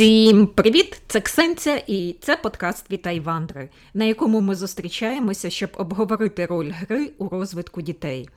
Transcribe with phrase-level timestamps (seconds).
[0.00, 1.02] Всім привіт!
[1.06, 7.10] Це Ксенця, і це подкаст Вітай Вандри, на якому ми зустрічаємося, щоб обговорити роль гри
[7.18, 8.28] у розвитку дітей.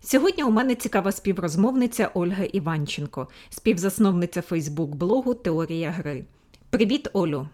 [0.00, 6.24] Сьогодні у мене цікава співрозмовниця Ольга Іванченко, співзасновниця Фейсбук-блогу Теорія гри.
[6.70, 7.48] Привіт, Олю!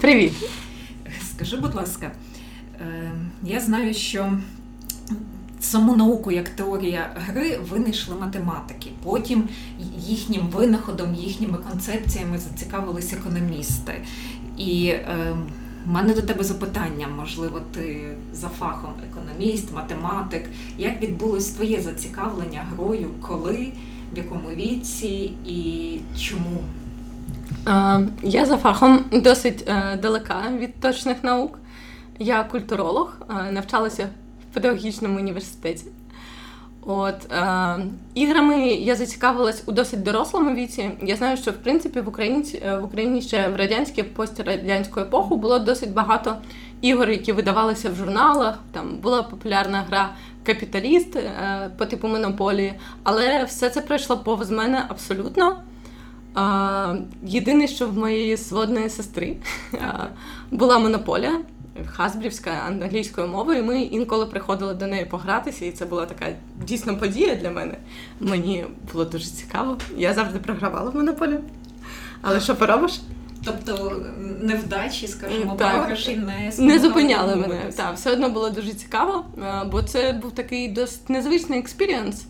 [0.00, 0.32] Привіт!
[1.34, 2.12] Скажи, будь ласка,
[2.80, 3.12] е,
[3.42, 4.38] я знаю, що
[5.60, 8.90] саму науку як теорія гри винайшли математики.
[9.02, 9.48] Потім
[9.98, 13.92] їхнім винаходом, їхніми концепціями зацікавились економісти.
[14.56, 15.36] І е,
[15.86, 20.44] в мене до тебе запитання, можливо, ти за фахом економіст, математик.
[20.78, 23.72] Як відбулось твоє зацікавлення грою, коли,
[24.14, 26.64] в якому віці і чому?
[28.22, 31.58] Я за фахом досить е, далека від точних наук.
[32.18, 34.08] Я культуролог, е, навчалася
[34.56, 35.84] педагогічному університеті.
[36.86, 37.76] От е,
[38.14, 40.90] іграми я зацікавилась у досить дорослому віці.
[41.02, 45.58] Я знаю, що в принципі в Україні в Україні ще в радянській пострадянську епоху було
[45.58, 46.36] досить багато
[46.80, 48.58] ігор, які видавалися в журналах.
[48.72, 50.10] Там була популярна гра
[50.46, 55.56] Капіталіст е, по типу монополії, але все це пройшло повз мене абсолютно.
[56.36, 59.36] Е, єдине, що в моєї сводної сестри
[59.74, 59.94] е,
[60.50, 61.40] була монополія
[61.86, 63.64] хасбрівська англійською мовою.
[63.64, 66.26] Ми інколи приходили до неї погратися, і це була така
[66.66, 67.74] дійсно подія для мене.
[68.20, 69.78] Мені було дуже цікаво.
[69.96, 71.38] Я завжди програвала в монополі.
[72.22, 73.00] Але що поробиш?
[73.44, 74.02] Тобто
[74.40, 77.72] невдачі, скажімо, програші не не зупиняли мене.
[77.76, 79.24] Так, все одно було дуже цікаво,
[79.70, 82.26] бо це був такий досить незвичний experience.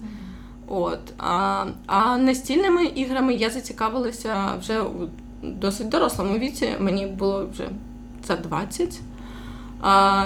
[0.68, 5.08] От а а настільними іграми я зацікавилася вже у
[5.42, 6.68] досить дорослому віці.
[6.78, 7.68] Мені було вже
[8.26, 9.00] за 20.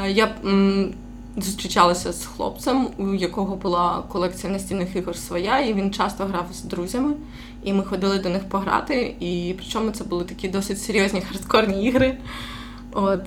[0.08, 0.34] Я
[1.36, 6.62] зустрічалася з хлопцем, у якого була колекція настільних ігор своя, і він часто грав з
[6.62, 7.14] друзями.
[7.62, 9.14] І ми ходили до них пограти.
[9.20, 12.18] І причому це були такі досить серйозні хардкорні ігри.
[12.92, 13.22] От,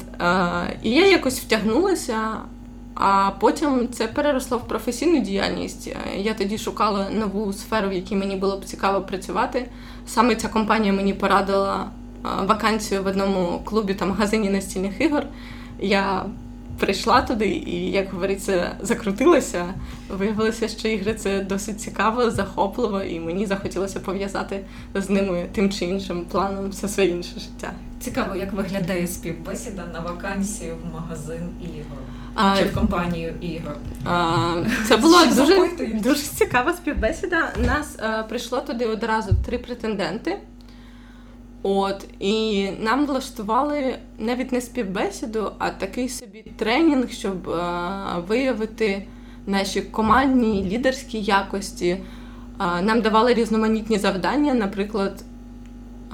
[0.84, 2.38] І я якось втягнулася,
[2.96, 5.96] а потім це переросло в професійну діяльність.
[6.18, 9.70] Я тоді шукала нову сферу, в якій мені було б цікаво працювати.
[10.08, 11.86] Саме ця компанія мені порадила
[12.44, 15.24] вакансію в одному клубі та магазині настільних ігор
[15.80, 16.26] я
[16.80, 19.74] прийшла туди і, як говориться, закрутилася.
[20.10, 25.86] Виявилося, що ігри це досить цікаво, захопливо, і мені захотілося пов'язати з ними тим чи
[25.86, 27.72] іншим планом все своє інше життя.
[28.00, 31.98] Цікаво, як виглядає співбесіда на вакансію в магазин ігор.
[32.36, 33.76] А, Чи в компанію ігор?
[34.06, 34.56] А,
[34.88, 37.54] Це була дуже дуже цікава співбесіда.
[37.66, 40.38] Нас а, е, прийшло туди одразу три претенденти.
[41.64, 47.72] От і нам влаштували навіть не співбесіду, а такий собі тренінг, щоб е,
[48.28, 49.08] виявити
[49.48, 51.88] наші командні лідерські якості.
[51.88, 52.02] Е,
[52.82, 55.24] нам давали різноманітні завдання, наприклад.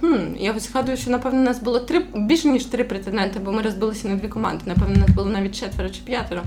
[0.00, 4.08] хм, Я згадую, що напевно нас було три більше ніж три претенденти, бо ми розбилися
[4.08, 4.62] на дві команди.
[4.66, 6.42] Напевно, нас було навіть четверо чи п'ятеро.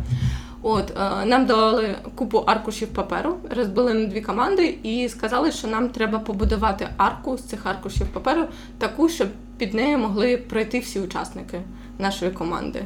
[0.62, 5.90] От е, Нам дали купу аркушів паперу, розбили на дві команди і сказали, що нам
[5.90, 8.46] треба побудувати арку з цих аркушів паперу,
[8.78, 9.28] таку, щоб
[9.58, 11.62] під нею могли пройти всі учасники
[12.00, 12.84] нашої команди.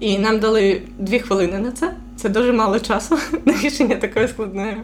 [0.00, 1.94] І нам дали дві хвилини на це.
[2.16, 4.76] Це дуже мало часу на рішення такої складної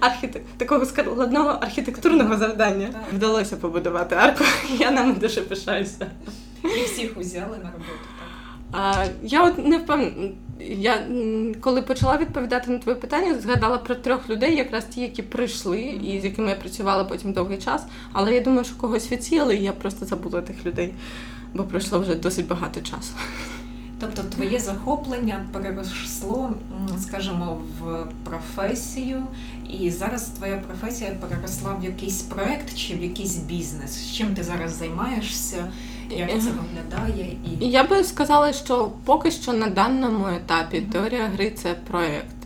[0.00, 0.42] архітек...
[0.56, 2.88] такого складного архітектурного завдання.
[3.12, 4.44] Вдалося побудувати арку.
[4.78, 6.06] Я нам дуже пишаюся.
[6.64, 8.08] І всіх узяли на роботу.
[8.72, 10.30] А, Я от не впевнена.
[10.68, 11.06] Я
[11.60, 16.20] коли почала відповідати на твоє питання, згадала про трьох людей, якраз ті, які прийшли, і
[16.20, 17.84] з якими я працювала потім довгий час.
[18.12, 20.94] Але я думаю, що когось відсіяли, і я просто забула тих людей,
[21.54, 23.12] бо пройшло вже досить багато часу.
[24.00, 26.50] Тобто твоє захоплення переросло,
[27.02, 29.22] скажімо, в професію,
[29.70, 34.12] і зараз твоя професія переросла в якийсь проект чи в якийсь бізнес.
[34.12, 35.72] Чим ти зараз займаєшся?
[36.16, 37.36] Як це виглядає?
[37.60, 42.36] І я би сказала, що поки що на даному етапі теорія гри це проєкт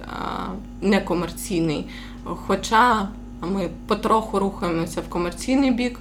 [0.81, 1.87] некомерційний.
[2.25, 3.09] Хоча
[3.41, 6.01] ми потроху рухаємося в комерційний бік,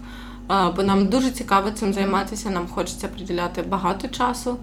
[0.75, 2.49] бо нам дуже цікаво цим займатися.
[2.49, 4.57] Нам хочеться приділяти багато часу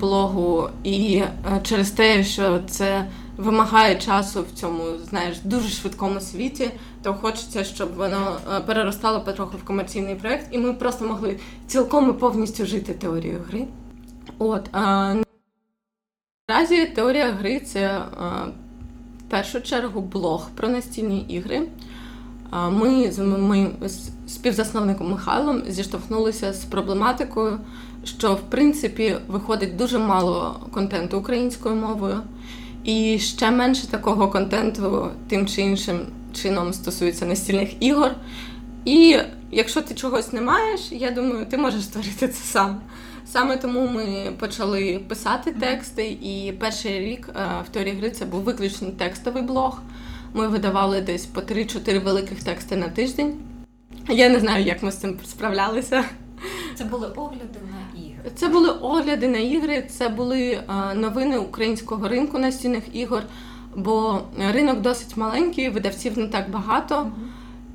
[0.00, 3.06] блогу, і е, через те, що це
[3.36, 6.70] вимагає часу в цьому, знаєш, дуже швидкому світі,
[7.02, 12.10] то хочеться, щоб воно е, переростало потроху в комерційний проект, і ми просто могли цілком
[12.10, 13.66] і повністю жити теорією гри.
[14.38, 15.14] От а,
[16.48, 18.26] наразі теорія гри це а,
[19.18, 21.68] в першу чергу блог про настільні ігри.
[22.70, 23.72] Ми з моїм
[24.26, 27.58] співзасновником Михайлом зіштовхнулися з проблематикою,
[28.04, 32.20] що в принципі виходить дуже мало контенту українською мовою.
[32.84, 36.00] І ще менше такого контенту тим чи іншим
[36.32, 38.10] чином стосується настільних ігор.
[38.84, 39.18] І
[39.50, 42.80] якщо ти чогось не маєш, я думаю, ти можеш створити це сам.
[43.26, 48.40] Саме тому ми почали писати тексти, і перший рік е, в теорії гри це був
[48.40, 49.80] виключно текстовий блог.
[50.34, 53.34] Ми видавали десь по 3-4 великих тексти на тиждень.
[54.08, 56.04] Я не знаю, як ми з цим справлялися.
[56.74, 58.30] Це були огляди на ігри.
[58.34, 63.22] Це були огляди на ігри, це були е, новини українського ринку настільних ігор,
[63.76, 64.20] бо
[64.52, 67.12] ринок досить маленький, видавців не так багато,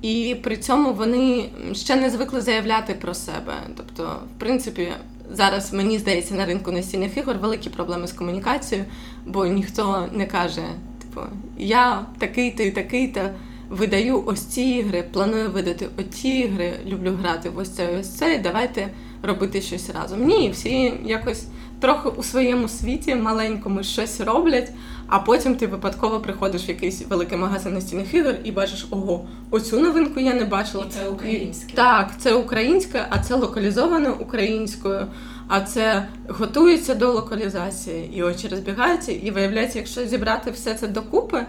[0.02, 3.54] і при цьому вони ще не звикли заявляти про себе.
[3.78, 4.88] Тобто, в принципі,
[5.32, 8.88] зараз мені здається на ринку настільних ігор великі проблеми з комунікацією,
[9.26, 10.64] бо ніхто не каже,
[11.02, 11.22] типу,
[11.58, 13.22] я такий-то і такий-то.
[13.70, 18.36] Видаю ось ці ігри, планую видати оці ігри, люблю грати в ось це, ось це,
[18.36, 18.88] і давайте
[19.24, 20.26] робити щось разом.
[20.26, 21.48] Ні, всі якось
[21.86, 24.72] трохи у своєму світі маленькому щось роблять,
[25.08, 29.80] а потім ти випадково приходиш в якийсь великий магазин настільних ігор і бачиш, ого, оцю
[29.80, 30.86] новинку я не бачила.
[30.88, 31.74] І це українське.
[31.74, 35.08] Так, це українське, а це локалізовано українською.
[35.48, 41.46] А це готується до локалізації, і очі розбігаються, і виявляється, якщо зібрати все це докупи,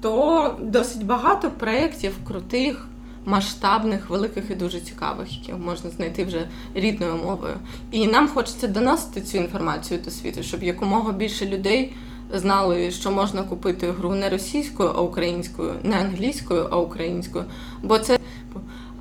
[0.00, 2.86] то досить багато проєктів крутих,
[3.24, 7.54] масштабних, великих і дуже цікавих, які можна знайти вже рідною мовою.
[7.90, 11.92] І нам хочеться доносити цю інформацію до світу, щоб якомога більше людей
[12.34, 17.44] знали, що можна купити гру не російською, а українською, не англійською, а українською.
[17.82, 18.18] Бо це.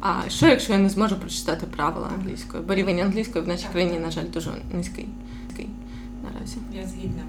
[0.04, 2.64] А що, якщо я не зможу прочитати правила англійської?
[2.68, 5.08] Бо рівень англійської в нашій країні, на жаль, дуже низький
[6.24, 6.58] наразі.
[6.74, 7.24] Я згідна.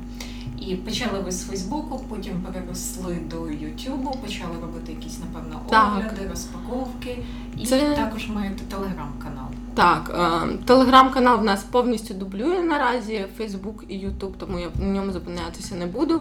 [0.68, 5.92] І почали ви з Фейсбуку, потім переросли до Ютубу, почали робити якісь, напевно, Так.
[5.92, 7.18] огляди, розпаковки.
[7.58, 9.46] І Це- також маєте телеграм-канал.
[9.74, 10.10] Так,
[10.52, 15.74] е, телеграм-канал в нас повністю дублює наразі Фейсбук і Ютуб, тому я на ньому зупинятися
[15.74, 16.20] не буду.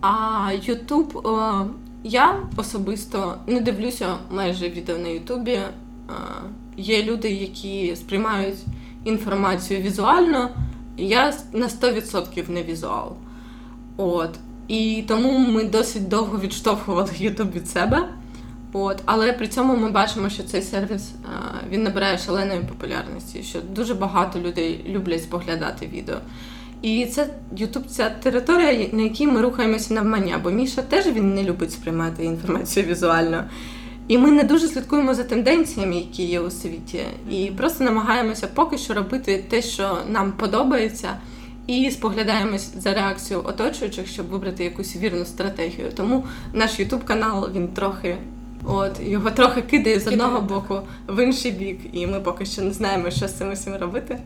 [0.00, 1.64] А Ютуб е,
[2.04, 5.52] я особисто не дивлюся майже відео на Ютубі.
[5.52, 5.70] Е,
[6.76, 8.58] Є люди, які сприймають
[9.04, 10.50] інформацію візуально.
[10.96, 13.12] Я на 100% не візуал.
[13.96, 14.30] От.
[14.68, 18.08] І тому ми досить довго відштовхували Ютуб від себе.
[18.72, 21.12] От, але при цьому ми бачимо, що цей сервіс
[21.70, 26.16] він набирає шаленої популярності, що дуже багато людей люблять споглядати відео.
[26.82, 31.42] І це YouTube це територія, на якій ми рухаємося навмання, бо Міша теж він не
[31.42, 33.44] любить сприймати інформацію візуально.
[34.08, 37.00] І ми не дуже слідкуємо за тенденціями, які є у світі,
[37.30, 41.08] і просто намагаємося поки що робити те, що нам подобається,
[41.66, 45.92] і споглядаємось за реакцією оточуючих, щоб вибрати якусь вірну стратегію.
[45.96, 48.16] Тому наш Ютуб канал він трохи.
[48.64, 52.72] От його трохи кидає з одного боку в інший бік, і ми поки що не
[52.72, 54.18] знаємо, що з цим усім робити.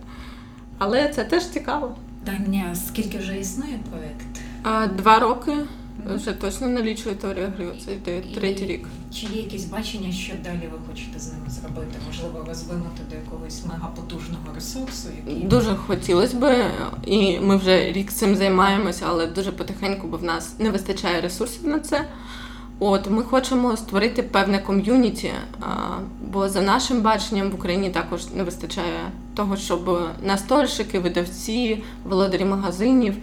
[0.79, 1.97] Але це теж цікаво.
[2.25, 4.97] Таня, скільки вже існує проект?
[4.97, 5.53] Два роки
[6.15, 7.73] вже точно налічує теорія гри.
[7.85, 8.89] Це йде третій рік.
[9.15, 11.97] Чи є якісь бачення, що далі ви хочете з ними зробити?
[12.07, 16.65] Можливо, розвинути до якогось мегапотужного ресурсу, який Дуже хотілося би,
[17.07, 21.67] і ми вже рік цим займаємося, але дуже потихеньку, бо в нас не вистачає ресурсів
[21.67, 22.05] на це.
[22.79, 25.33] От ми хочемо створити певне ком'юніті,
[26.33, 33.15] бо за нашим баченням в Україні також не вистачає того, щоб настольщики, видавці, володарі магазинів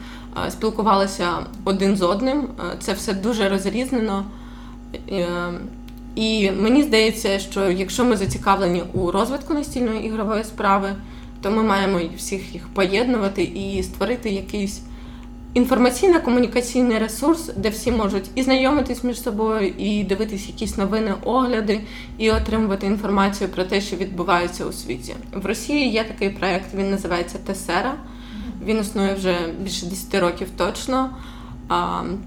[0.50, 1.30] спілкувалися
[1.64, 2.48] один з одним.
[2.80, 4.26] Це все дуже розрізнено.
[5.12, 5.28] Е,
[6.16, 10.90] І мені здається, що якщо ми зацікавлені у розвитку настільної ігрової справи,
[11.42, 14.82] то ми маємо всіх їх поєднувати і створити якийсь
[15.56, 21.82] інформаційно-комунікаційний ресурс, де всі можуть і знайомитись між собою, і дивитись якісь новини, огляди,
[22.18, 25.16] і отримувати інформацію про те, що відбувається у світі.
[25.34, 27.96] В Росії є такий проект, він називається Тесера.
[28.66, 31.10] Він існує вже більше 10 років точно.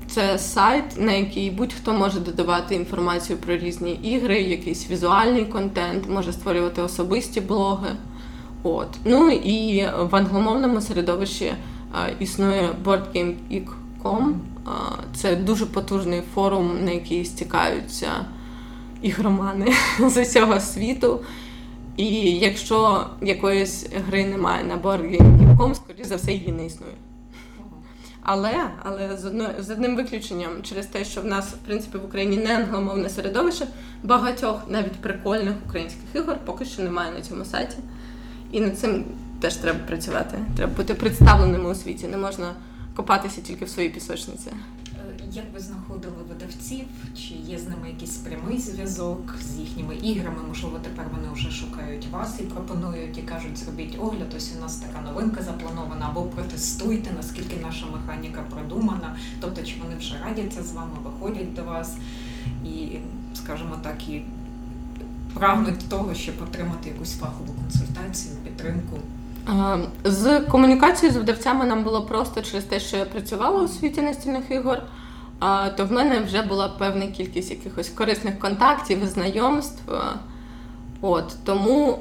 [0.07, 6.33] Це сайт, на який будь-хто може додавати інформацію про різні ігри, якийсь візуальний контент, може
[6.33, 7.89] створювати особисті блоги.
[8.63, 8.89] От.
[9.05, 11.53] Ну і в англомовному середовищі
[12.21, 14.33] існує BoardGameIC.com.
[15.15, 18.09] Це дуже потужний форум, на який стікаються
[19.03, 21.21] ігромани з усього світу.
[21.97, 24.77] І якщо якоїсь гри немає на
[25.57, 26.95] BoardGameIC.com, скоріш за все її не існує.
[28.23, 32.05] Але, але з, одно, з одним виключенням, через те, що в нас, в принципі, в
[32.05, 33.67] Україні не англомовне середовище,
[34.03, 37.77] багатьох навіть прикольних українських ігор поки що немає на цьому сайті.
[38.53, 39.05] І над цим
[39.41, 40.39] теж треба працювати.
[40.57, 42.09] Треба бути представленими у світі.
[42.09, 42.55] Не можна
[42.97, 44.51] копатися тільки в своїй пісочниці.
[45.33, 46.85] Як ви знаходили видавців?
[47.17, 50.37] Чи є з ними якийсь прямий зв'язок з їхніми іграми?
[50.49, 54.35] Можливо, тепер вони вже шукають вас і пропонують і кажуть, зробіть огляд.
[54.37, 59.17] Ось у нас така новинка запланована, або протестуйте, наскільки наша механіка продумана.
[59.41, 61.97] Тобто, чи вони вже радяться з вами, виходять до вас
[62.65, 62.99] і,
[63.35, 64.23] скажімо так, і
[65.35, 68.99] прагнуть того, щоб отримати якусь фахову консультацію, підтримку.
[70.05, 74.51] З комунікацією з видавцями нам було просто через те, що я працювала у світі настільних
[74.51, 74.83] ігор.
[75.77, 79.93] То в мене вже була певна кількість якихось корисних контактів, знайомств.
[81.01, 81.99] От Тому,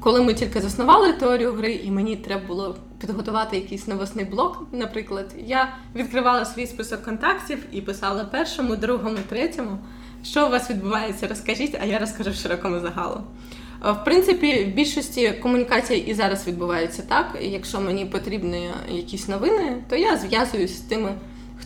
[0.00, 5.34] коли ми тільки заснували теорію гри, і мені треба було підготувати якийсь новосний блок, наприклад,
[5.46, 9.78] я відкривала свій список контактів і писала першому, другому, третьому.
[10.24, 13.20] Що у вас відбувається, розкажіть, а я розкажу широкому загалу.
[13.84, 17.38] Е, в принципі, в більшості комунікацій і зараз відбувається так.
[17.40, 21.12] Якщо мені потрібні якісь новини, то я зв'язуюсь з тими,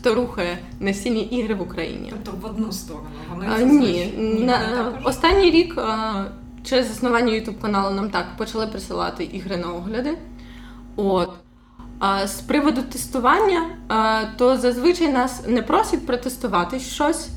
[0.00, 2.12] хто рухає настільні ігри в Україні.
[2.24, 6.24] Тобто в одну сторону вони а, ні, ні на останній рік а,
[6.64, 10.18] через заснування youtube каналу нам так почали присилати ігри на огляди.
[10.96, 11.30] От.
[11.98, 17.28] А з приводу тестування, а, то зазвичай нас не просять протестувати щось.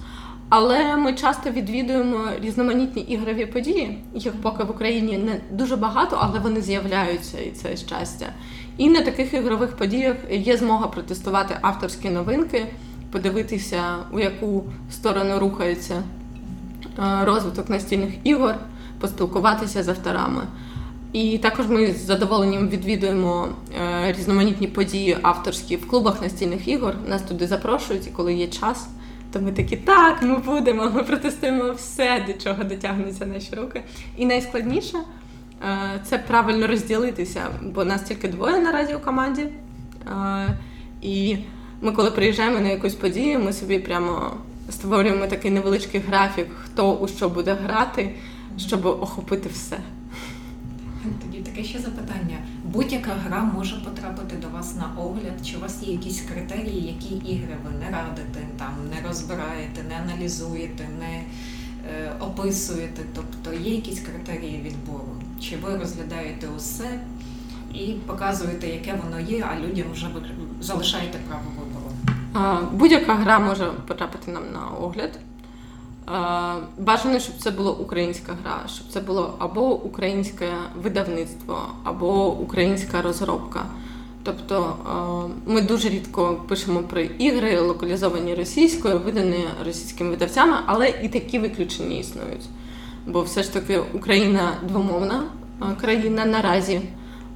[0.49, 6.39] Але ми часто відвідуємо різноманітні ігрові події, їх поки в Україні не дуже багато, але
[6.39, 8.25] вони з'являються, і це щастя.
[8.77, 12.65] І на таких ігрових подіях є змога протестувати авторські новинки,
[13.11, 16.03] подивитися, у яку сторону рухається
[16.99, 18.55] е, розвиток настільних ігор,
[18.99, 20.41] поспілкуватися з авторами.
[21.13, 23.47] І також ми з задоволенням відвідуємо
[23.81, 26.95] е, різноманітні події авторські в клубах настільних ігор.
[27.07, 28.87] Нас туди запрошують, і коли є час.
[29.31, 33.83] То ми такі, так, ми будемо, ми протестуємо все, до чого дотягнуться наші руки.
[34.17, 34.97] І найскладніше
[36.03, 39.41] це правильно розділитися, бо нас тільки двоє наразі у команді.
[39.41, 40.57] Е,
[41.01, 41.37] і
[41.81, 44.31] ми, коли приїжджаємо на якусь подію, ми собі прямо
[44.69, 48.15] створюємо такий невеличкий графік, хто у що буде грати,
[48.57, 49.77] щоб охопити все.
[51.21, 52.37] Тоді таке ще запитання.
[52.63, 57.31] Будь-яка гра може потрапити до вас на огляд, чи у вас є якісь критерії, які
[57.31, 61.23] ігри ви не радите, там не розбираєте, не аналізуєте, не е,
[62.19, 63.01] описуєте.
[63.15, 65.15] Тобто є якісь критерії відбору?
[65.41, 66.99] Чи ви розглядаєте усе
[67.73, 70.07] і показуєте, яке воно є, а людям вже
[70.61, 71.91] залишаєте право вибору?
[72.71, 75.19] Будь-яка гра може потрапити нам на огляд.
[76.77, 83.65] Бажано, щоб це була українська гра, щоб це було або українське видавництво, або українська розробка.
[84.23, 84.75] Тобто
[85.45, 91.97] ми дуже рідко пишемо про ігри, локалізовані російською, видані російськими видавцями, але і такі виключення
[91.97, 92.45] існують.
[93.07, 95.23] Бо все ж таки Україна двомовна
[95.81, 96.81] країна наразі.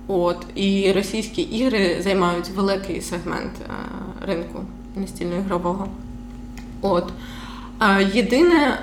[0.08, 3.52] От, І російські ігри займають великий сегмент
[4.28, 4.60] ринку
[4.96, 5.88] настільно-ігрового.
[6.82, 7.14] От.
[8.14, 8.80] Єдине,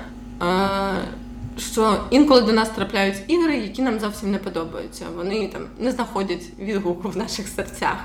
[1.57, 5.05] що інколи до нас трапляють ігри, які нам зовсім не подобаються.
[5.15, 7.97] Вони там не знаходять відгуку в наших серцях.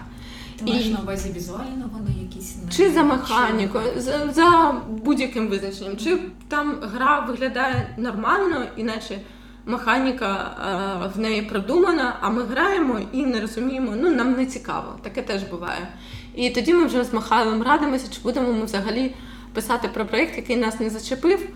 [0.58, 5.96] Ти маєш на увазі візуально вони якісь не чи за механікою, за, за будь-яким визначенням,
[5.96, 9.18] чи там гра виглядає нормально, іначе
[9.66, 10.56] механіка
[11.04, 15.22] е, в неї продумана, а ми граємо і не розуміємо, ну нам не цікаво, таке
[15.22, 15.88] теж буває.
[16.34, 19.14] І тоді ми вже з Михайлом радимося, чи будемо ми взагалі
[19.52, 21.48] писати про проєкт, який нас не зачепив.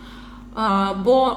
[0.55, 1.37] А, Бо,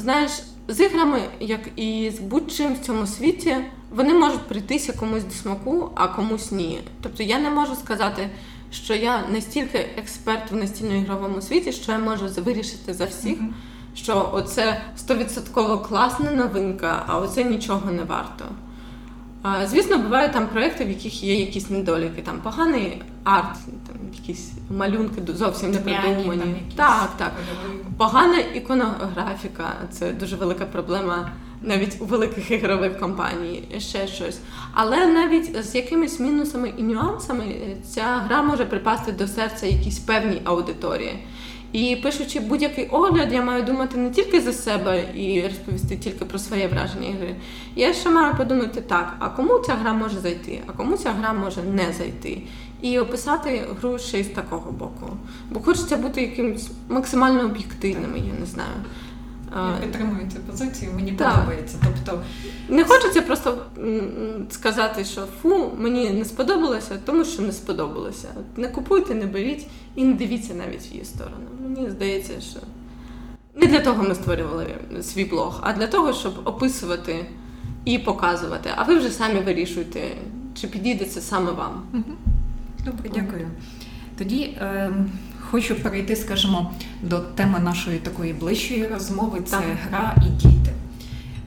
[0.00, 0.30] знаєш,
[0.68, 3.56] з іграми, як і з будь-чим в цьому світі,
[3.90, 6.80] вони можуть прийтися комусь до смаку, а комусь ні.
[7.02, 8.30] Тобто я не можу сказати,
[8.70, 13.52] що я настільки експерт в настільно-ігровому світі, що я можу вирішити за всіх, mm-hmm.
[13.94, 18.44] що оце стовідсотково класна новинка, а оце нічого не варто.
[19.66, 23.54] Звісно, бувають там проекти, в яких є якісь недоліки, там поганий арт,
[23.86, 26.62] там якісь малюнки зовсім не придумані.
[26.76, 27.32] Так, так.
[27.98, 31.30] Погана іконографіка це дуже велика проблема
[31.62, 34.38] навіть у великих ігрових компаній, ще щось.
[34.72, 37.44] Але навіть з якимись мінусами і нюансами
[37.84, 41.18] ця гра може припасти до серця якійсь певній аудиторії.
[41.72, 46.38] І пишучи будь-який огляд, я маю думати не тільки за себе і розповісти тільки про
[46.38, 47.36] своє враження гри.
[47.76, 51.32] Я ще маю подумати так, а кому ця гра може зайти, а кому ця гра
[51.32, 52.42] може не зайти.
[52.82, 55.16] І описати гру ще й з такого боку.
[55.50, 58.74] Бо хочеться бути якимось максимально об'єктивним, я не знаю.
[59.56, 61.34] Я підтримую цю позицію, мені так.
[61.34, 61.78] подобається.
[61.84, 62.22] Тобто
[62.68, 63.58] не хочеться просто
[64.50, 68.28] сказати, що фу, мені не сподобалося, тому що не сподобалося.
[68.56, 71.46] Не купуйте, не беріть і не дивіться навіть в її сторону.
[71.62, 72.60] Мені здається, що
[73.54, 74.66] не для того ми створювали
[75.02, 77.26] свій блог, а для того, щоб описувати
[77.84, 78.70] і показувати.
[78.76, 80.00] А ви вже самі вирішуєте,
[80.54, 81.82] чи підійде це саме вам.
[82.84, 83.48] Добре, дякую.
[84.18, 84.42] Тоді.
[84.42, 84.92] Е...
[85.50, 89.64] Хочу перейти, скажімо, до теми нашої такої ближчої розмови це так.
[89.88, 90.72] гра і діти.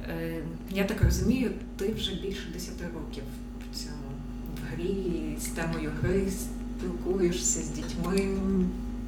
[0.10, 3.24] Е, я так розумію, ти вже більше 10 років
[3.72, 3.96] в цьому
[4.55, 8.38] в грі з темою гри спілкуєшся з дітьми,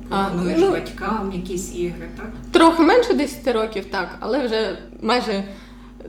[0.09, 2.31] пропонуєш ну, батькам якісь ігри, так?
[2.51, 5.43] Трохи менше 10 років, так, але вже майже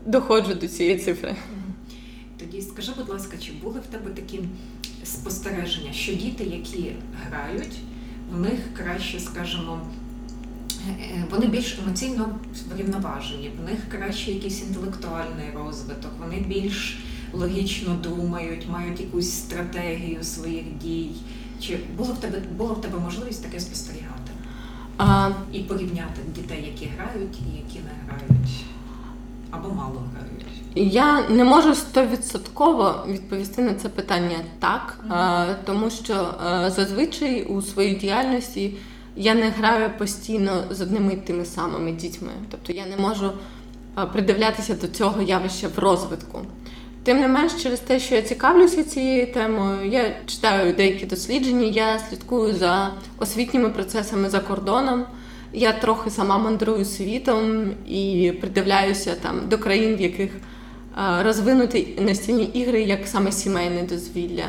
[0.07, 1.37] доходжу до цієї цифри.
[2.39, 4.41] Тоді скажи, будь ласка, чи були в тебе такі
[5.05, 6.93] спостереження, що діти, які
[7.27, 7.79] грають,
[8.33, 9.81] в них краще, скажімо,
[10.89, 12.39] е, вони більш емоційно
[12.75, 16.99] врівноважені, в них краще якийсь інтелектуальний розвиток, вони більш
[17.33, 21.11] логічно думають, мають якусь стратегію своїх дій.
[21.61, 24.33] Чи було в тебе було в тебе можливість таке спостерігати?
[24.99, 25.31] А...
[25.53, 28.65] І порівняти дітей, які грають і які не грають,
[29.51, 30.54] або мало грають?
[30.75, 34.99] Я не можу стовідсотково відповісти на це питання так,
[35.65, 36.35] тому що
[36.67, 38.77] зазвичай у своїй діяльності
[39.17, 42.31] я не граю постійно з одними і тими самими дітьми.
[42.51, 43.33] Тобто я не можу
[44.13, 46.41] придивлятися до цього явища в розвитку.
[47.05, 51.99] Тим не менш, через те, що я цікавлюся цією темою, я читаю деякі дослідження, я
[51.99, 55.05] слідкую за освітніми процесами за кордоном.
[55.53, 60.31] Я трохи сама мандрую світом і придивляюся там до країн, в яких
[60.97, 64.45] розвинуті настільні ігри, як саме сімейне дозвілля.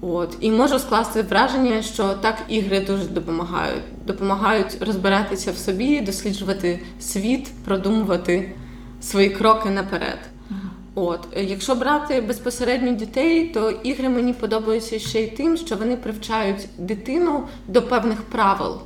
[0.00, 0.36] От.
[0.40, 3.82] І можу скласти враження, що так ігри дуже допомагають.
[4.06, 8.52] Допомагають розбиратися в собі, досліджувати світ, продумувати
[9.00, 10.18] свої кроки наперед.
[10.94, 16.68] От, якщо брати безпосередньо дітей, то ігри мені подобаються ще й тим, що вони привчають
[16.78, 18.80] дитину до певних правил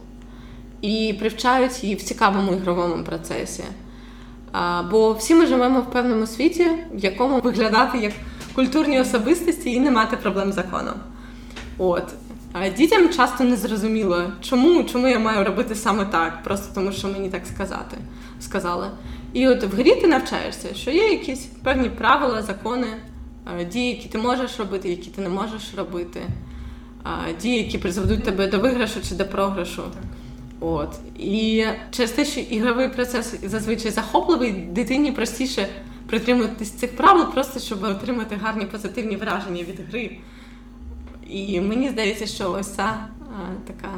[0.81, 3.65] і привчають її в цікавому ігровому процесі.
[4.91, 8.13] Бо всі ми живемо в певному світі, в якому виглядати як
[8.55, 10.95] культурні особистості і не мати проблем з законом.
[11.79, 12.05] От.
[12.77, 17.29] Дітям часто не зрозуміло, чому чому я маю робити саме так, просто тому що мені
[17.29, 17.97] так сказати,
[18.41, 18.87] сказали.
[19.33, 22.87] І от в грі ти навчаєшся, що є якісь певні правила, закони,
[23.73, 26.21] дії, які ти можеш робити, які ти не можеш робити,
[27.43, 29.83] дії, які призведуть тебе до виграшу чи до програшу.
[30.63, 30.99] От.
[31.19, 35.69] І через те, що ігровий процес зазвичай захопливий, дитині простіше
[36.07, 40.19] притримуватись цих правил, просто щоб отримати гарні позитивні враження від гри.
[41.31, 43.89] І мені здається, що ось ця а, така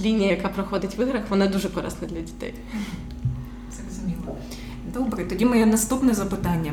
[0.00, 2.54] лінія, яка проходить в іграх, вона дуже корисна для дітей.
[3.72, 4.36] Зрозуміло.
[4.94, 6.72] Добре, тоді моє наступне запитання.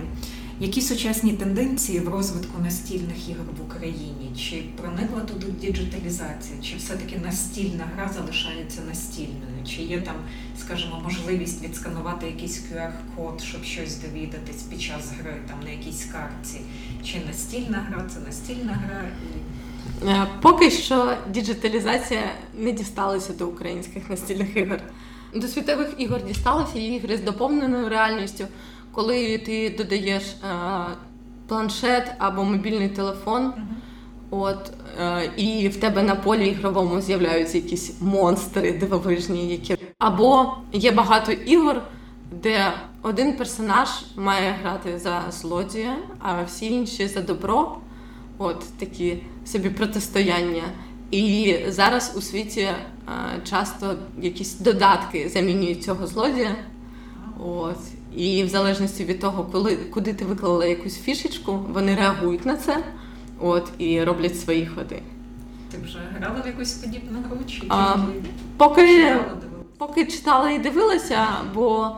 [0.62, 4.32] Які сучасні тенденції в розвитку настільних ігор в Україні?
[4.38, 6.62] Чи проникла туди діджиталізація?
[6.62, 9.66] Чи все-таки настільна гра залишається настільною?
[9.68, 10.16] Чи є там,
[10.60, 16.62] скажімо, можливість відсканувати якийсь QR-код, щоб щось довідатись під час гри там на якійсь картці?
[17.04, 19.04] Чи настільна гра це настільна гра?
[20.08, 22.24] Е, поки що діджиталізація
[22.58, 24.80] не дісталася до українських настільних ігор.
[25.36, 28.48] До світових ігор дісталися ігри з доповненою реальністю
[28.92, 30.38] коли ти додаєш е,
[31.48, 33.64] планшет або мобільний телефон, uh-huh.
[34.30, 40.92] от, е, і в тебе на полі ігровому з'являються якісь монстри дивовижні, які або є
[40.92, 41.82] багато ігор,
[42.32, 47.78] де один персонаж має грати за злодія, а всі інші за добро.
[48.38, 50.64] От такі собі протистояння.
[51.12, 52.70] І зараз у світі
[53.06, 56.56] а, е, часто якісь додатки замінюють цього злодія.
[57.40, 57.78] От.
[58.16, 62.84] І в залежності від того, коли куди ти виклала якусь фішечку, вони реагують на це
[63.40, 65.02] от, і роблять свої ходи.
[65.72, 67.38] Ти вже грала в якусь подібну гру?
[67.48, 67.96] чи а,
[68.58, 69.18] Поки
[69.78, 71.92] поки читала і дивилася, бо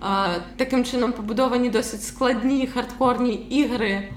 [0.00, 4.08] а, таким чином побудовані досить складні хардкорні ігри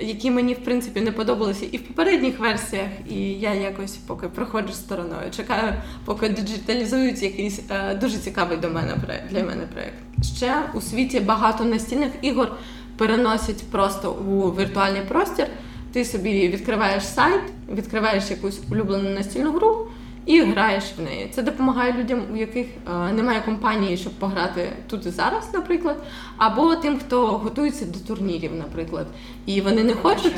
[0.00, 4.72] які мені в принципі не подобалися і в попередніх версіях, і я якось поки проходжу
[4.72, 5.30] стороною.
[5.36, 5.72] Чекаю,
[6.04, 8.94] поки диджиталізують якийсь е, дуже цікавий до мене
[9.30, 9.94] для мене проєкт.
[10.36, 12.52] Ще у світі багато настільних ігор
[12.96, 15.46] переносять просто у віртуальний простір.
[15.92, 19.88] Ти собі відкриваєш сайт, відкриваєш якусь улюблену настільну гру
[20.26, 21.28] і граєш в неї.
[21.34, 26.02] Це допомагає людям, у яких е, немає компанії, щоб пограти тут і зараз, наприклад,
[26.36, 29.06] або тим, хто готується до турнірів, наприклад,
[29.46, 30.34] і вони не хочуть.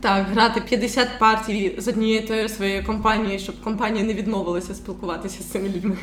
[0.00, 5.46] Так, грати 50 партій з однією тою своєю компанією, щоб компанія не відмовилася спілкуватися з
[5.46, 5.96] цими людьми.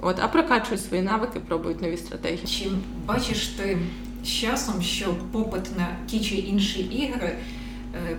[0.00, 2.46] От, а прокачують свої навики, пробують нові стратегії.
[2.46, 2.70] Чи
[3.06, 3.78] бачиш ти
[4.24, 7.36] з часом, що попит на ті чи інші ігри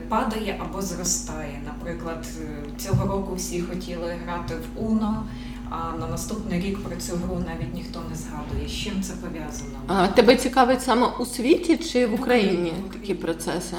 [0.10, 1.62] падає або зростає.
[1.66, 5.24] Наприклад, е, цього року всі хотіли грати в Уно.
[5.70, 8.68] А на наступний рік про цю гру навіть ніхто не згадує.
[8.68, 9.80] З чим це пов'язано?
[9.88, 13.78] А Тебе цікавить саме у світі чи в Україні такі процеси?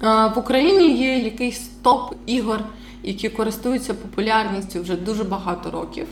[0.00, 2.60] А, В Україні є якийсь топ ігор,
[3.02, 6.06] які користуються популярністю вже дуже багато років.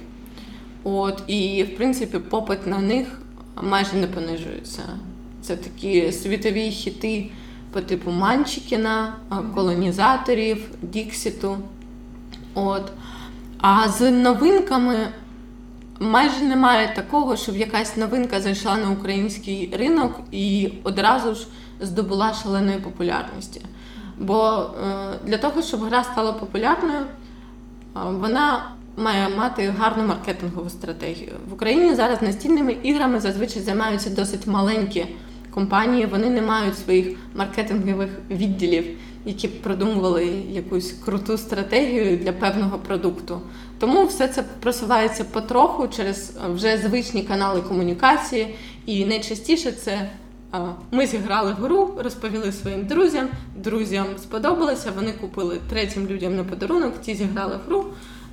[0.85, 3.21] От, І, в принципі, попит на них
[3.63, 4.83] майже не понижується.
[5.43, 7.31] Це такі світові хіти
[7.75, 9.13] по типу Манчикіна,
[9.55, 11.59] колонізаторів, Діксіту.
[12.55, 12.93] От.
[13.59, 14.97] А з новинками
[16.01, 21.47] майже немає такого, щоб якась новинка зайшла на український ринок і одразу ж
[21.81, 23.61] здобула шаленої популярності.
[24.19, 27.07] Бо е, для того, щоб гра стала популярною, е,
[27.95, 28.65] вона
[28.97, 31.33] має мати гарну маркетингову стратегію.
[31.51, 35.07] В Україні зараз настільними іграми зазвичай займаються досить маленькі
[35.55, 38.85] компанії, вони не мають своїх маркетингових відділів,
[39.25, 43.41] які б продумували якусь круту стратегію для певного продукту.
[43.79, 48.55] Тому все це просувається потроху через вже звичні канали комунікації,
[48.87, 50.11] і найчастіше це.
[50.91, 53.29] Ми зіграли гру, розповіли своїм друзям.
[53.57, 54.93] Друзям сподобалося.
[54.97, 57.85] Вони купили третім людям на подарунок, ті зіграли в гру.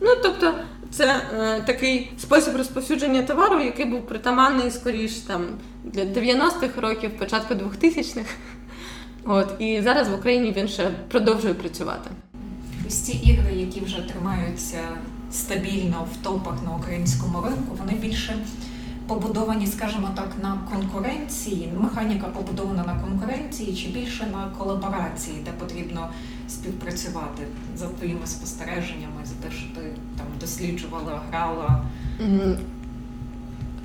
[0.01, 0.53] Ну тобто,
[0.91, 5.45] це е, такий спосіб розповсюдження товару, який був притаманний скоріш там
[5.83, 8.29] для 90-х років, початку 2000-х.
[9.25, 12.09] От і зараз в Україні він ще продовжує працювати.
[12.87, 14.79] Ось ці ігри, які вже тримаються
[15.31, 18.35] стабільно в топах на українському ринку, вони більше
[19.11, 21.69] побудовані, скажімо так, на конкуренції.
[21.77, 26.09] Механіка побудована на конкуренції чи більше на колаборації, де потрібно
[26.49, 27.43] співпрацювати
[27.75, 29.81] за твоїми спостереженнями, за те, що ти
[30.17, 31.83] там досліджувала, грала.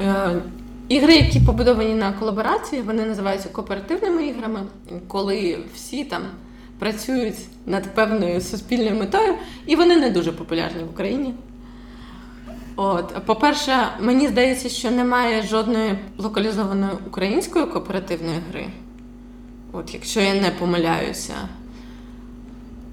[0.00, 0.42] Е,
[0.88, 4.60] ігри, які побудовані на колаборації, вони називаються кооперативними іграми,
[5.08, 6.22] коли всі там
[6.78, 9.34] працюють над певною суспільною метою,
[9.66, 11.34] і вони не дуже популярні в Україні.
[12.76, 18.66] От, По-перше, мені здається, що немає жодної локалізованої української кооперативної гри,
[19.72, 21.34] От, якщо я не помиляюся.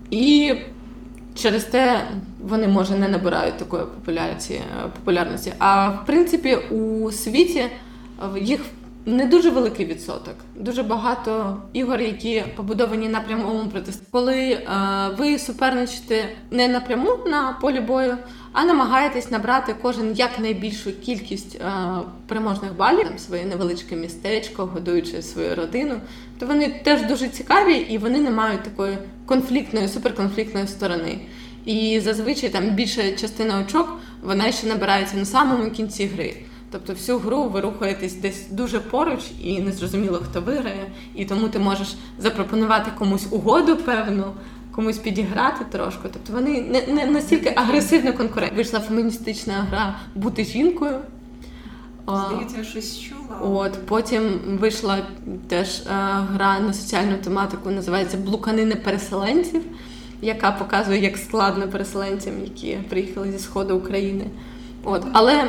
[0.09, 0.55] І
[1.35, 2.07] через те
[2.41, 3.83] вони, може, не набирають такої
[4.95, 5.53] популярності.
[5.59, 7.65] А в принципі, у світі
[8.41, 8.61] їх
[9.05, 10.35] не дуже великий відсоток.
[10.55, 14.03] Дуже багато ігор, які побудовані на прямому протисті.
[14.11, 14.67] Коли е,
[15.17, 18.17] ви суперничите не напряму на полі бою,
[18.51, 21.71] а намагаєтесь набрати кожен якнайбільшу кількість е,
[22.27, 25.95] переможних балів, там своє невеличке містечко, годуючи свою родину,
[26.39, 31.19] то вони теж дуже цікаві і вони не мають такої конфліктної, суперконфліктної сторони.
[31.65, 36.35] І зазвичай там більша частина очок вона ще набирається на самому кінці гри.
[36.73, 41.47] Тобто всю гру ви рухаєтесь десь дуже поруч і не зрозуміло, хто виграє, і тому
[41.47, 44.25] ти можеш запропонувати комусь угоду певну,
[44.71, 46.09] комусь підіграти трошки.
[46.13, 48.57] Тобто вони не не настільки агресивно конкурентні.
[48.57, 50.99] Вийшла феміністична гра бути жінкою.
[52.07, 53.39] Здається, щось чула.
[53.41, 54.97] От потім вийшла
[55.47, 59.61] теж а, гра на соціальну тематику, називається Блуканини переселенців,
[60.21, 64.25] яка показує, як складно переселенцям, які приїхали зі сходу України.
[64.83, 65.43] От, але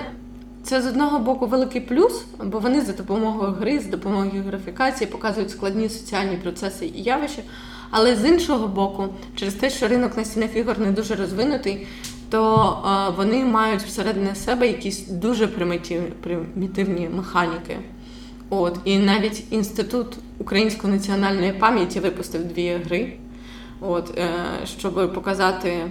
[0.64, 5.50] це з одного боку великий плюс, бо вони за допомогою гри, з допомогою графікації показують
[5.50, 7.42] складні соціальні процеси і явища.
[7.90, 9.04] Але з іншого боку,
[9.36, 11.86] через те, що ринок настільних ігор не дуже розвинутий,
[12.30, 12.78] то
[13.10, 15.46] е, вони мають всередині себе якісь дуже
[16.22, 17.78] примітивні механіки.
[18.50, 20.06] От, І навіть інститут
[20.38, 23.12] української національної пам'яті випустив дві гри,
[23.80, 24.30] от, е,
[24.64, 25.90] щоб показати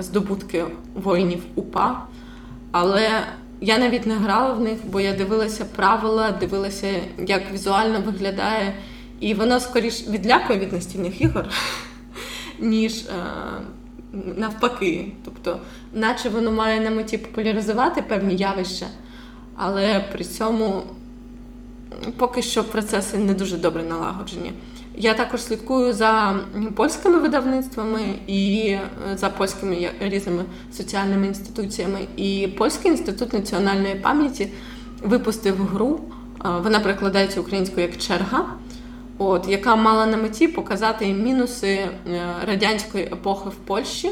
[0.00, 2.02] здобутки воїнів УПА.
[2.70, 3.08] Але
[3.60, 6.94] я навіть не грала в них, бо я дивилася правила, дивилася,
[7.26, 8.74] як візуально виглядає.
[9.20, 11.48] І воно скоріш відлякує від настільних ігор,
[12.58, 13.10] ніж е,
[14.12, 15.12] навпаки.
[15.24, 15.60] Тобто,
[15.92, 18.86] наче воно має на меті популяризувати певні явища,
[19.56, 20.82] але при цьому
[22.16, 24.52] поки що процеси не дуже добре налагоджені.
[24.98, 26.40] Я також слідкую за
[26.76, 28.80] польськими видавництвами і е,
[29.16, 31.98] за польськими різними соціальними інституціями.
[32.16, 34.48] І Польський інститут національної пам'яті
[35.02, 36.00] випустив гру.
[36.44, 38.46] Е, вона перекладається українською як черга,
[39.18, 41.90] от яка мала на меті показати мінуси е,
[42.46, 44.10] радянської епохи в Польщі.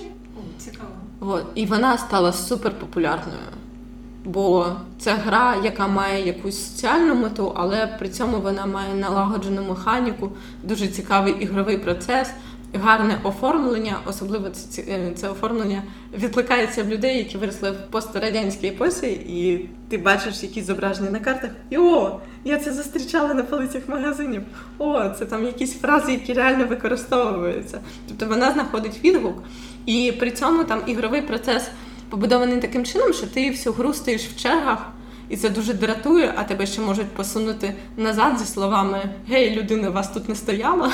[0.59, 0.91] Цікаво.
[1.21, 3.39] От, І вона стала суперпопулярною.
[4.25, 4.67] Бо
[4.99, 10.31] це гра, яка має якусь соціальну мету, але при цьому вона має налагоджену механіку,
[10.63, 12.31] дуже цікавий ігровий процес,
[12.75, 13.97] гарне оформлення.
[14.07, 15.83] Особливо це е, це оформлення
[16.19, 21.51] відкликається в людей, які виросли в пострадянській епосі, і ти бачиш якісь зображення на картах.
[21.71, 24.43] І о, я це зустрічала на полицях магазинів.
[24.79, 27.81] О, це там якісь фрази, які реально використовуються.
[28.09, 29.43] Тобто вона знаходить відгук,
[29.87, 31.71] і при цьому там ігровий процес
[32.15, 34.87] побудований таким чином, що ти всю гру стоїш в чергах,
[35.29, 40.11] і це дуже дратує, а тебе ще можуть посунути назад зі словами Гей, людина, вас
[40.11, 40.93] тут не стояла.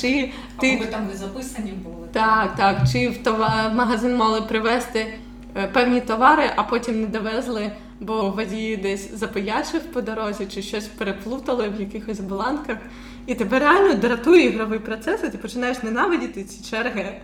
[0.00, 2.08] Чи ти ви там не записані були?
[2.12, 2.78] Так, так.
[2.92, 3.72] Чи в товар...
[3.74, 5.14] магазин мали привезти
[5.56, 10.86] е, певні товари, а потім не довезли, бо водій десь запиячив по дорозі, чи щось
[10.86, 12.78] переплутали в якихось бланках.
[13.26, 17.20] І тебе реально дратує ігровий процес, і ти починаєш ненавидіти ці черги.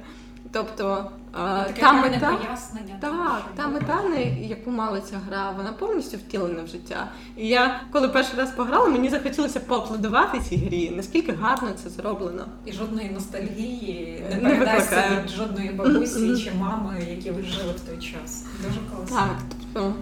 [0.52, 2.96] Тобто Таке та мета, пояснення.
[3.00, 4.02] Так, та мета,
[4.40, 7.08] яку мала ця гра, вона повністю втілена в життя.
[7.36, 12.46] І я, коли перший раз пограла, мені захотілося поаплодувати цій грі, наскільки гарно це зроблено.
[12.66, 17.80] І жодної ностальгії не, не передасться від жодної бабусі чи мами, які ви жили в
[17.80, 18.44] той час.
[18.66, 19.16] Дуже класно.
[19.16, 19.36] Так,
[19.72, 19.94] тобто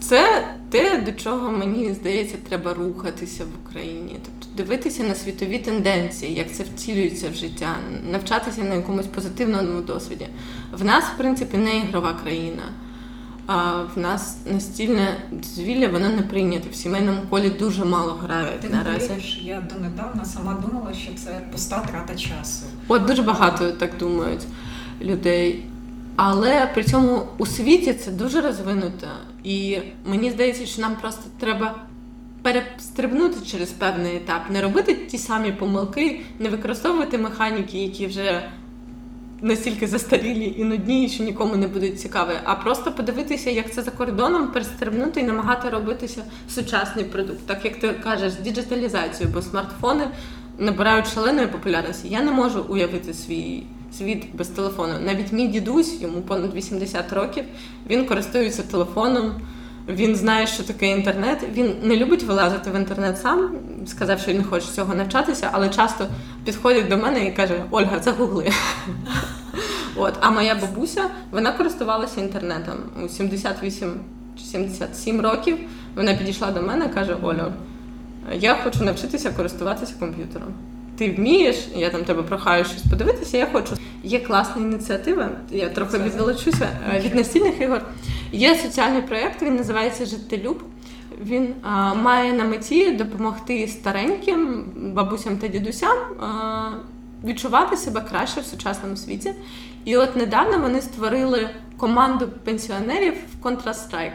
[0.00, 4.16] це те, до чого мені здається, треба рухатися в Україні.
[4.56, 7.76] Дивитися на світові тенденції, як це втілюється в життя,
[8.10, 10.26] навчатися на якомусь позитивному досвіді.
[10.72, 12.62] В нас, в принципі, не ігрова країна.
[13.46, 16.68] А в нас настільне дозвілля, воно не прийнято.
[16.72, 19.10] В сімейному колі дуже мало грають Ти наразі.
[19.12, 22.66] Віриш, я донедавна сама думала, що це пуста трата часу.
[22.88, 24.42] От дуже багато так думають
[25.00, 25.64] людей.
[26.16, 29.06] Але при цьому у світі це дуже розвинуто.
[29.44, 31.74] І мені здається, що нам просто треба
[32.52, 38.42] перестрибнути через певний етап, не робити ті самі помилки, не використовувати механіки, які вже
[39.40, 43.90] настільки застарілі і нудні, що нікому не будуть цікаві, а просто подивитися, як це за
[43.90, 50.08] кордоном, перестрибнути і намагати робитися сучасний продукт, так як ти кажеш, з діджиталізацією, бо смартфони
[50.58, 52.08] набирають шаленої популярності.
[52.08, 54.94] Я не можу уявити свій світ без телефону.
[55.00, 57.44] Навіть мій дідусь, йому понад 80 років,
[57.90, 59.34] він користується телефоном.
[59.88, 61.38] Він знає, що таке інтернет.
[61.52, 63.50] Він не любить вилазити в інтернет сам,
[63.86, 66.06] сказав, що він не хоче цього навчатися, але часто
[66.44, 68.50] підходить до мене і каже: Ольга, це гугли.
[69.96, 72.74] От, а моя бабуся вона користувалася інтернетом
[73.04, 73.92] у 78
[74.38, 75.58] чи 77 років.
[75.94, 77.52] Вона підійшла до мене і каже: Олю,
[78.34, 80.54] я хочу навчитися користуватися комп'ютером
[80.98, 83.38] ти вмієш, я там тебе прохаю щось подивитися.
[83.38, 83.76] Я хочу.
[84.04, 85.30] Є класна ініціатива.
[85.50, 87.82] Я трохи відволочуся е, від настільних ігор.
[88.32, 90.62] Є соціальний проєкт, він називається Життелюб.
[91.22, 96.70] Він а, має на меті допомогти стареньким бабусям та дідусям а,
[97.24, 99.32] відчувати себе краще в сучасному світі.
[99.84, 104.12] І от недавно вони створили команду пенсіонерів в Counter-Strike.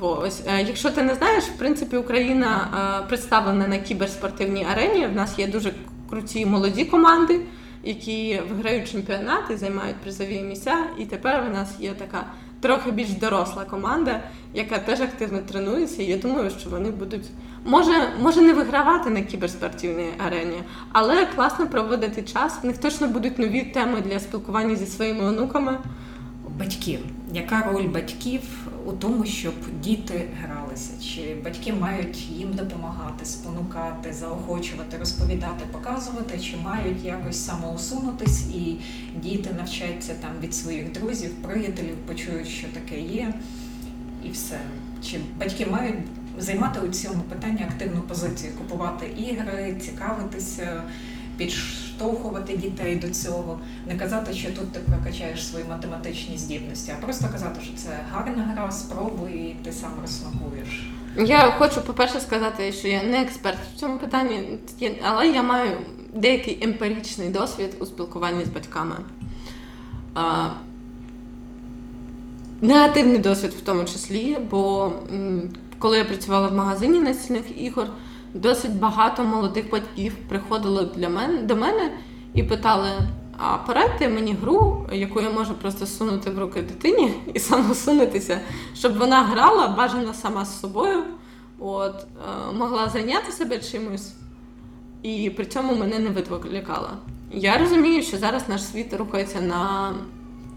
[0.00, 2.68] Ось, е, якщо ти не знаєш, в принципі, Україна
[3.02, 5.06] е, представлена на кіберспортивній арені.
[5.06, 5.72] В нас є дуже
[6.10, 7.40] круті молоді команди,
[7.84, 10.76] які виграють чемпіонати, займають призові місця.
[10.98, 12.24] І тепер в нас є така
[12.60, 14.20] трохи більш доросла команда,
[14.54, 16.02] яка теж активно тренується.
[16.02, 17.24] І я думаю, що вони будуть
[17.64, 22.58] може, може не вигравати на кіберспортивній арені, але класно проводити час.
[22.62, 25.78] В них точно будуть нові теми для спілкування зі своїми онуками.
[26.58, 27.00] Батьків,
[27.32, 28.40] яка роль батьків
[28.86, 36.56] у тому, щоб діти гралися, чи батьки мають їм допомагати, спонукати, заохочувати, розповідати, показувати, чи
[36.56, 38.76] мають якось самоусунутись, і
[39.22, 43.34] діти навчаються там від своїх друзів, приятелів, почують, що таке є,
[44.24, 44.60] і все.
[45.04, 45.98] Чи батьки мають
[46.38, 50.82] займати у цьому питанні активну позицію, купувати ігри, цікавитися
[51.36, 57.28] підштовхувати дітей до цього, не казати, що тут ти прокачаєш свої математичні здібності, а просто
[57.32, 60.90] казати, що це гарна гра, спробуй, і ти сам розсмакуєш.
[61.16, 64.58] Я хочу, по-перше, сказати, що я не експерт в цьому питанні,
[65.02, 65.76] але я маю
[66.14, 68.96] деякий емпіричний досвід у спілкуванні з батьками.
[72.60, 74.92] Негативний досвід в тому числі, бо
[75.78, 77.86] коли я працювала в магазині настільних ігор,
[78.34, 81.90] досить багато молодих батьків приходили для мене до мене
[82.34, 82.88] і питали:
[83.38, 88.40] а порадьте мені гру, яку я можу просто сунути в руки дитині і самосунутися,
[88.74, 91.04] щоб вона грала бажано сама з собою,
[91.58, 94.12] от, е, могла зайняти себе чимось,
[95.02, 96.90] і при цьому мене не відволікала.
[97.30, 99.92] Я розумію, що зараз наш світ рухається на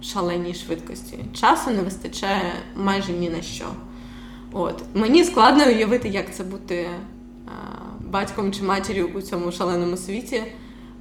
[0.01, 1.19] шаленій швидкості.
[1.33, 3.65] Часу не вистачає майже ні на що.
[4.51, 4.83] От.
[4.93, 6.87] Мені складно уявити, як це бути
[7.99, 10.43] батьком чи матір'ю у цьому шаленому світі,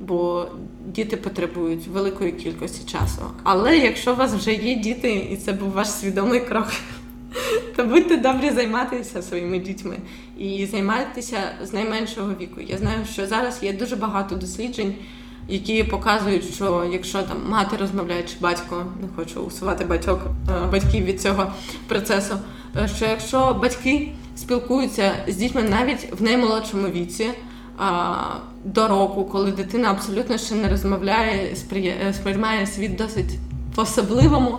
[0.01, 0.49] бо
[0.87, 3.23] діти потребують великої кількості часу.
[3.43, 6.67] Але якщо у вас вже є діти, і це був ваш свідомий крок,
[7.77, 9.97] то будьте добрі займатися своїми дітьми
[10.39, 12.61] і займайтеся з найменшого віку.
[12.61, 14.95] Я знаю, що зараз є дуже багато досліджень.
[15.49, 21.05] Які показують, що якщо там мати розмовляє, чи батько не хочу усувати батьок е, батьків
[21.05, 21.53] від цього
[21.89, 22.35] процесу,
[22.77, 27.31] е, що якщо батьки спілкуються з дітьми навіть в наймолодшому віці.
[28.65, 31.57] До року, коли дитина абсолютно ще не розмовляє,
[32.13, 33.39] сприймає світ досить
[33.75, 34.59] по-особливому,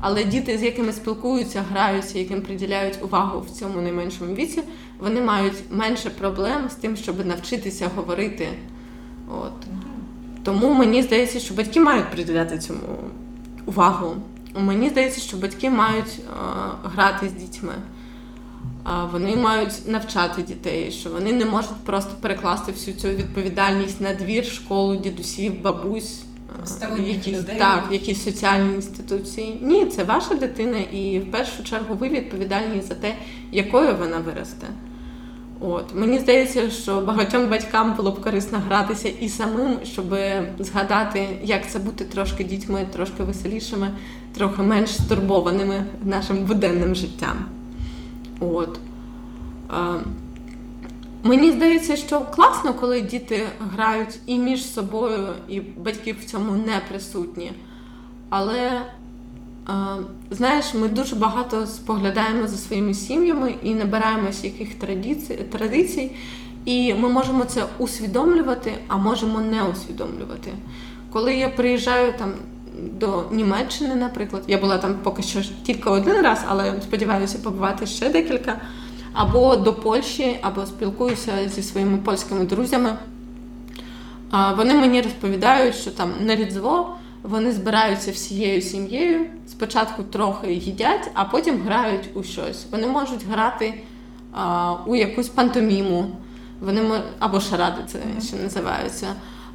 [0.00, 4.62] але діти, з якими спілкуються, граються, яким приділяють увагу в цьому найменшому віці,
[4.98, 8.48] вони мають менше проблем з тим, щоб навчитися говорити.
[9.30, 9.52] От.
[10.42, 12.80] Тому мені здається, що батьки мають приділяти цьому
[13.66, 14.16] увагу.
[14.60, 16.20] Мені здається, що батьки мають
[16.84, 17.72] грати з дітьми
[19.12, 24.44] вони мають навчати дітей, що вони не можуть просто перекласти всю цю відповідальність на двір,
[24.44, 26.22] школу, дідусів, бабусь,
[26.98, 27.58] якісь, людей.
[27.58, 29.58] так, якісь соціальні інституції.
[29.62, 33.14] Ні, це ваша дитина, і в першу чергу ви відповідальні за те,
[33.52, 34.66] якою вона виросте.
[35.60, 40.16] От мені здається, що багатьом батькам було б корисно гратися і самим, щоб
[40.58, 43.90] згадати, як це бути трошки дітьми, трошки веселішими,
[44.34, 47.59] трохи менш стурбованими нашим буденним життям.
[48.40, 48.78] От.
[51.22, 56.80] Мені здається, що класно, коли діти грають і між собою, і батьки в цьому не
[56.88, 57.52] присутні.
[58.28, 58.82] Але,
[60.30, 66.10] знаєш, ми дуже багато споглядаємо за своїми сім'ями і набираємося яких традицій, традицій,
[66.64, 70.52] і ми можемо це усвідомлювати, а можемо не усвідомлювати.
[71.12, 72.32] Коли я приїжджаю там
[73.00, 78.08] до Німеччини, наприклад, я була там поки що тільки один раз, але сподіваюся побувати ще
[78.08, 78.60] декілька
[79.12, 82.96] або до Польщі, або спілкуюся зі своїми польськими друзями.
[84.56, 91.24] Вони мені розповідають, що там на Різдво вони збираються всією сім'єю, спочатку трохи їдять, а
[91.24, 92.66] потім грають у щось.
[92.70, 93.74] Вони можуть грати
[94.86, 96.06] у якусь пантоміму,
[96.60, 96.82] вони
[97.18, 99.06] або шаради це ще називаються.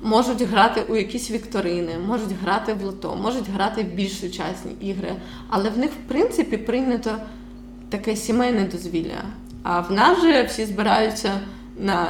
[0.04, 5.16] Можуть грати у якісь вікторини, можуть грати в лото, можуть грати в більш сучасні ігри.
[5.50, 7.12] Але в них, в принципі, прийнято
[7.90, 9.24] таке сімейне дозвілля.
[9.64, 11.40] А в нас же всі збираються
[11.80, 12.10] на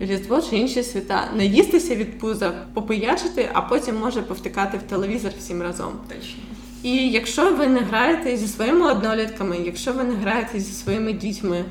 [0.00, 5.62] Різдво чи інші свята, наїстися від пуза, попиячити, а потім може повтикати в телевізор всім
[5.62, 5.92] разом.
[6.08, 6.42] Точно.
[6.82, 11.64] І якщо ви не граєте зі своїми однолітками, якщо ви не граєте зі своїми дітьми,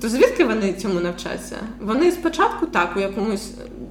[0.00, 1.56] то звідки вони цьому навчаться?
[1.80, 3.50] Вони спочатку так у якомусь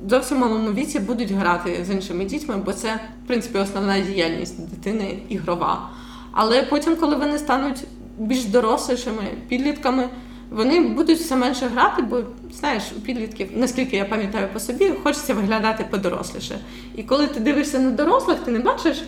[0.10, 5.20] зовсім малому віці будуть грати з іншими дітьми, бо це, в принципі, основна діяльність дитини
[5.30, 5.90] ігрова.
[6.32, 7.84] Але потім, коли вони стануть
[8.18, 10.10] більш дорослішими підлітками,
[10.50, 12.22] вони будуть все менше грати, бо
[12.60, 16.60] знаєш, у підлітків, наскільки я пам'ятаю по собі, хочеться виглядати подоросліше.
[16.96, 19.04] І коли ти дивишся на дорослих, ти не бачиш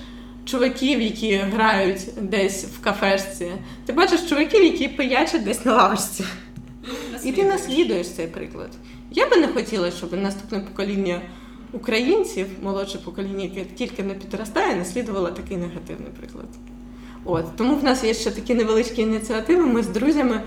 [0.46, 3.52] чуваків, які грають десь в кафешці.
[3.86, 6.26] Ти бачиш чуваків, які пиячать десь на лавочці.
[7.24, 8.70] І ти наслідуєш цей приклад.
[9.12, 11.22] Я би не хотіла, щоб наступне покоління
[11.74, 16.48] українців, молодше покоління, яке тільки не підростає, наслідувало такий негативний приклад.
[17.26, 19.66] От Тому в нас є ще такі невеличкі ініціативи.
[19.66, 20.42] Ми з друзями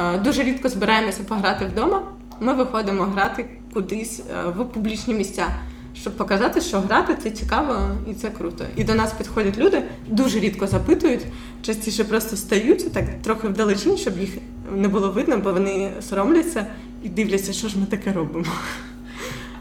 [0.00, 2.02] Е, дуже рідко збираємося пограти вдома.
[2.40, 5.46] Ми виходимо грати кудись е, в публічні місця,
[5.94, 7.76] щоб показати, що грати це цікаво
[8.10, 8.64] і це круто.
[8.76, 11.26] І до нас підходять люди, дуже рідко запитують,
[11.62, 14.30] частіше просто стають так трохи вдалечінь, щоб їх
[14.72, 16.66] не було видно, бо вони соромляться
[17.02, 18.46] і дивляться, що ж ми таке робимо.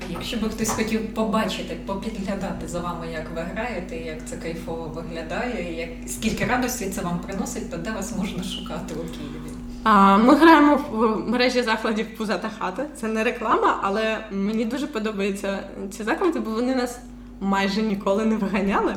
[0.09, 5.79] Якщо би хтось хотів побачити, попідглядати за вами, як ви граєте, як це кайфово виглядає,
[5.79, 9.52] як скільки радості це вам приносить, то де вас можна шукати у Києві?
[9.85, 12.85] Ми граємо в мережі закладів Пузата хата.
[12.95, 15.59] Це не реклама, але мені дуже подобаються
[15.91, 16.99] ці заклади, бо вони нас
[17.41, 18.95] майже ніколи не виганяли.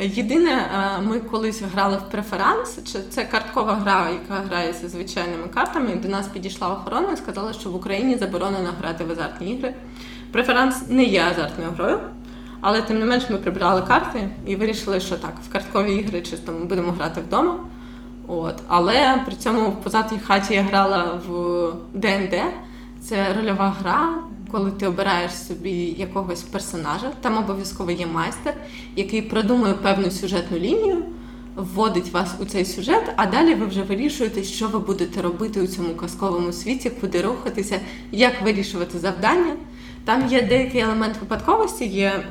[0.00, 0.70] Єдине,
[1.02, 2.78] ми колись грали в преферанс,
[3.10, 5.94] це карткова гра, яка грається звичайними картами.
[5.94, 9.74] До нас підійшла охорона і сказала, що в Україні заборонено грати в азартні ігри.
[10.32, 12.00] Преферанс не є азартною грою,
[12.60, 16.52] але тим не менш ми прибрали карти і вирішили, що так, в карткові ігри чисто
[16.52, 17.58] ми будемо грати вдома.
[18.30, 18.54] От.
[18.68, 22.34] Але при цьому в позатій хаті я грала в ДНД.
[23.00, 24.14] Це рольова гра,
[24.50, 27.10] коли ти обираєш собі якогось персонажа.
[27.20, 28.54] Там обов'язково є майстер,
[28.96, 31.04] який продумує певну сюжетну лінію,
[31.56, 35.66] вводить вас у цей сюжет, а далі ви вже вирішуєте, що ви будете робити у
[35.66, 37.80] цьому казковому світі, куди рухатися,
[38.12, 39.56] як вирішувати завдання.
[40.04, 42.24] Там є деякий елемент випадковості, є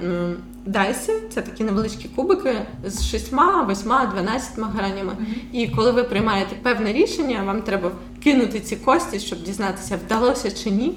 [0.65, 3.33] дайси, це такі невеличкі кубики з 6,
[3.69, 5.13] 8, 12 гранями.
[5.13, 5.59] Mm-hmm.
[5.59, 7.91] І коли ви приймаєте певне рішення, вам треба
[8.23, 10.93] кинути ці кості, щоб дізнатися, вдалося чи ні,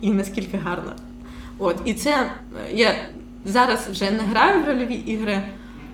[0.00, 0.92] і наскільки гарно.
[1.58, 2.30] От, І це е,
[2.72, 2.94] я
[3.44, 5.42] зараз вже не граю в рольові ігри,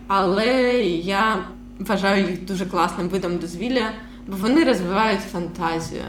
[0.06, 1.44] але я
[1.78, 3.90] вважаю їх дуже класним видом дозвілля,
[4.26, 6.02] бо вони розвивають фантазію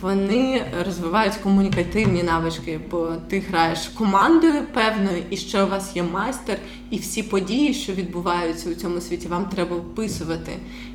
[0.00, 6.58] вони розвивають комунікативні навички, бо ти граєш командою певною, і ще у вас є майстер,
[6.90, 10.52] і всі події, що відбуваються у цьому світі, вам треба описувати.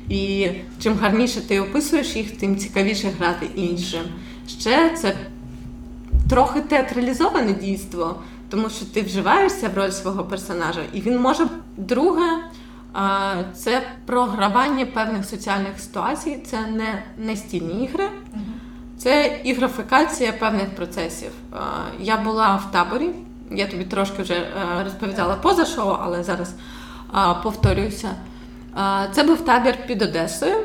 [0.08, 0.48] І
[0.82, 4.02] чим гарніше ти описуєш їх, тим цікавіше грати іншим.
[4.48, 5.16] Ще це
[6.30, 11.46] трохи театралізоване дійство, тому що ти вживаєшся в роль свого персонажа, і він може
[11.76, 12.38] друге.
[13.54, 18.04] Це програвання певних соціальних ситуацій, це не настільні ігри,
[18.98, 21.30] це ігрофікація певних процесів.
[22.00, 23.10] Я була в таборі,
[23.50, 24.48] я тобі трошки вже е,
[24.84, 26.54] розповідала поза шоу, але зараз
[27.42, 28.08] повторююся.
[29.12, 30.56] Це був табір під Одесою,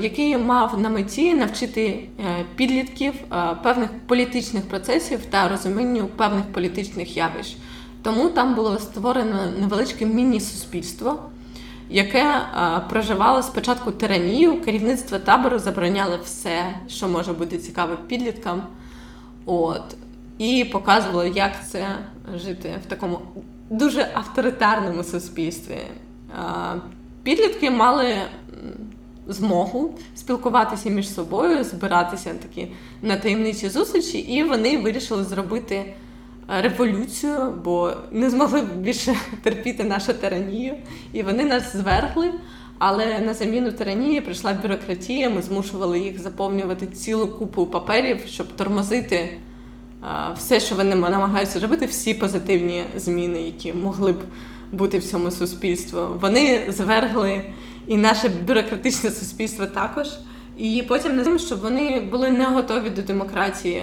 [0.00, 3.14] який мав на меті навчити е, підлітків
[3.62, 7.56] певних політичних процесів та розумінню певних політичних явищ.
[8.02, 11.22] Тому там було створено невеличке міні-суспільство,
[11.90, 14.60] яке а, проживало спочатку тиранію.
[14.60, 18.62] Керівництво табору забороняло все, що може бути цікаве підліткам.
[19.46, 19.96] От.
[20.38, 21.86] І показувало, як це
[22.34, 23.18] жити в такому
[23.70, 25.78] дуже авторитарному суспільстві.
[26.38, 26.74] А,
[27.22, 28.16] підлітки мали
[29.28, 32.68] змогу спілкуватися між собою, збиратися такі
[33.02, 35.94] на таємничі зустрічі, і вони вирішили зробити е,
[36.48, 40.74] революцію, бо не змогли більше терпіти нашу тиранію.
[41.12, 42.30] І вони нас звергли.
[42.78, 45.30] Але на заміну тиранії прийшла бюрократія.
[45.30, 49.38] Ми змушували їх заповнювати цілу купу паперів, щоб тормозити е,
[50.36, 54.22] все, що вони намагаються робити, всі позитивні зміни, які могли б
[54.72, 55.98] бути в цьому суспільстві.
[56.20, 57.42] Вони звергли
[57.86, 60.06] і наше бюрократичне суспільство також.
[60.56, 63.82] І потім не щоб вони були не готові до демократії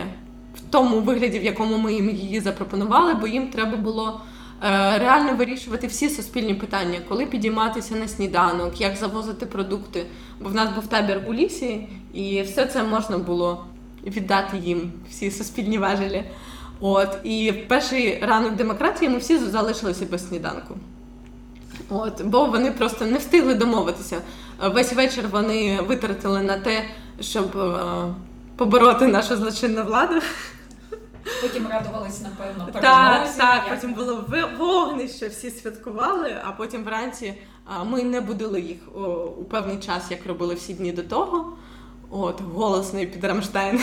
[0.55, 4.21] в тому вигляді, в якому ми їм її запропонували, бо їм треба було
[4.63, 10.05] е, реально вирішувати всі суспільні питання, коли підійматися на сніданок, як завозити продукти.
[10.41, 13.65] Бо в нас був табір у лісі, і все це можна було
[14.05, 16.23] віддати їм, всі суспільні важелі.
[16.79, 20.75] От і в перший ранок демократії ми всі залишилися без сніданку.
[21.89, 24.21] От, Бо вони просто не встигли домовитися.
[24.73, 26.83] Весь вечір вони витратили на те,
[27.19, 27.75] щоб е,
[28.55, 30.15] побороти нашу злочинну владу.
[31.41, 32.81] Потім радувались, напевно, перемозі.
[32.81, 34.25] Так, так, потім було
[34.59, 37.33] вогнище, всі святкували, а потім вранці
[37.85, 38.95] ми не будили їх
[39.37, 41.53] у певний час, як робили всі дні до того.
[42.09, 43.79] От, голосний під Рамштайн.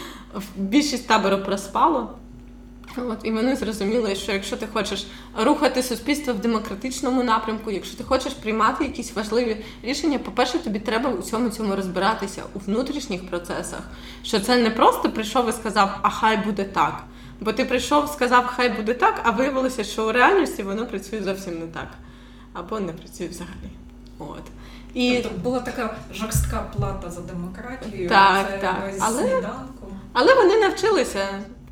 [0.56, 2.18] Більшість табору проспало.
[2.96, 5.06] От і вони зрозуміли, що якщо ти хочеш
[5.38, 11.10] рухати суспільство в демократичному напрямку, якщо ти хочеш приймати якісь важливі рішення, по-перше, тобі треба
[11.10, 13.80] у цьому цьому розбиратися у внутрішніх процесах.
[14.22, 17.04] Що це не просто прийшов і сказав, а хай буде так.
[17.40, 21.58] Бо ти прийшов, сказав, хай буде так, а виявилося, що у реальності воно працює зовсім
[21.58, 21.88] не так,
[22.52, 23.70] або не працює взагалі.
[24.18, 24.42] От.
[24.94, 28.92] І тобто була така жорстка плата за демократію, так, це так.
[29.00, 29.48] Але,
[30.12, 31.28] але вони навчилися.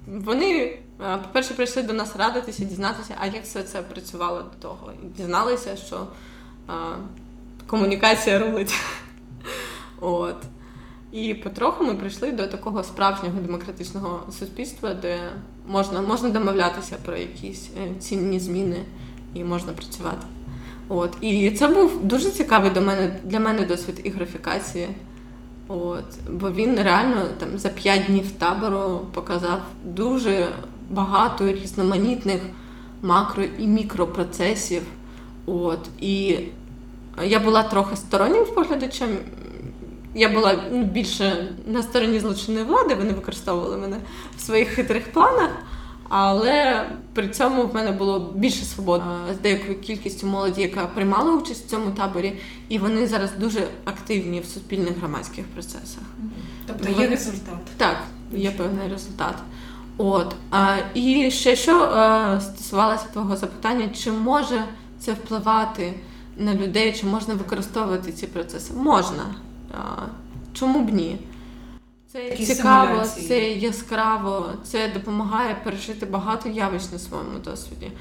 [0.07, 4.93] Вони по-перше, прийшли до нас радитися, дізнатися, а як все це працювало до того.
[5.03, 6.07] І дізналися, що
[6.67, 6.73] а,
[7.67, 8.75] комунікація рулить.
[10.01, 10.37] От.
[11.13, 15.19] І потроху ми прийшли до такого справжнього демократичного суспільства, де
[15.67, 18.85] можна можна домовлятися про якісь е, цінні зміни
[19.35, 20.27] і можна працювати.
[20.89, 21.17] От.
[21.21, 24.89] І це був дуже цікавий до мене, для мене досвід ігрофікації.
[25.69, 26.05] От.
[26.31, 30.49] Бо він реально там за п'ять днів табору показав дуже
[30.91, 32.41] багато різноманітних
[33.03, 34.83] макро і мікропроцесів.
[35.47, 35.81] От.
[36.01, 36.39] І
[37.25, 39.09] я була трохи стороннім споглядачем.
[40.15, 43.97] Я була більше на стороні злочинної влади, вони використовували мене
[44.37, 45.51] в своїх хитрих планах,
[46.09, 49.05] але при цьому в мене було більше свободи
[49.35, 52.33] з деякою кількістю молоді, яка приймала участь в цьому таборі,
[52.69, 56.03] і вони зараз дуже активні в суспільних громадських процесах.
[56.67, 57.61] Тобто є результат.
[57.77, 57.97] Так,
[58.33, 59.35] є певний результат.
[59.99, 64.65] От а, і ще що а, стосувалося твого запитання, чи може
[65.01, 65.95] це впливати
[66.37, 68.75] на людей, чи можна використовувати ці процеси?
[68.75, 69.35] Можна.
[69.75, 70.03] А,
[70.53, 71.19] чому б ні?
[72.13, 73.29] Це Такі цікаво, симуляції.
[73.29, 77.93] це яскраво, це допомагає пережити багато явищ на своєму досвіді.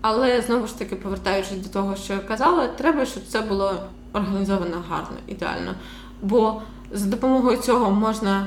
[0.00, 3.74] Але знову ж таки, повертаючись до того, що я казала, треба, щоб це було
[4.12, 5.74] організовано гарно, ідеально.
[6.22, 8.46] Бо за допомогою цього можна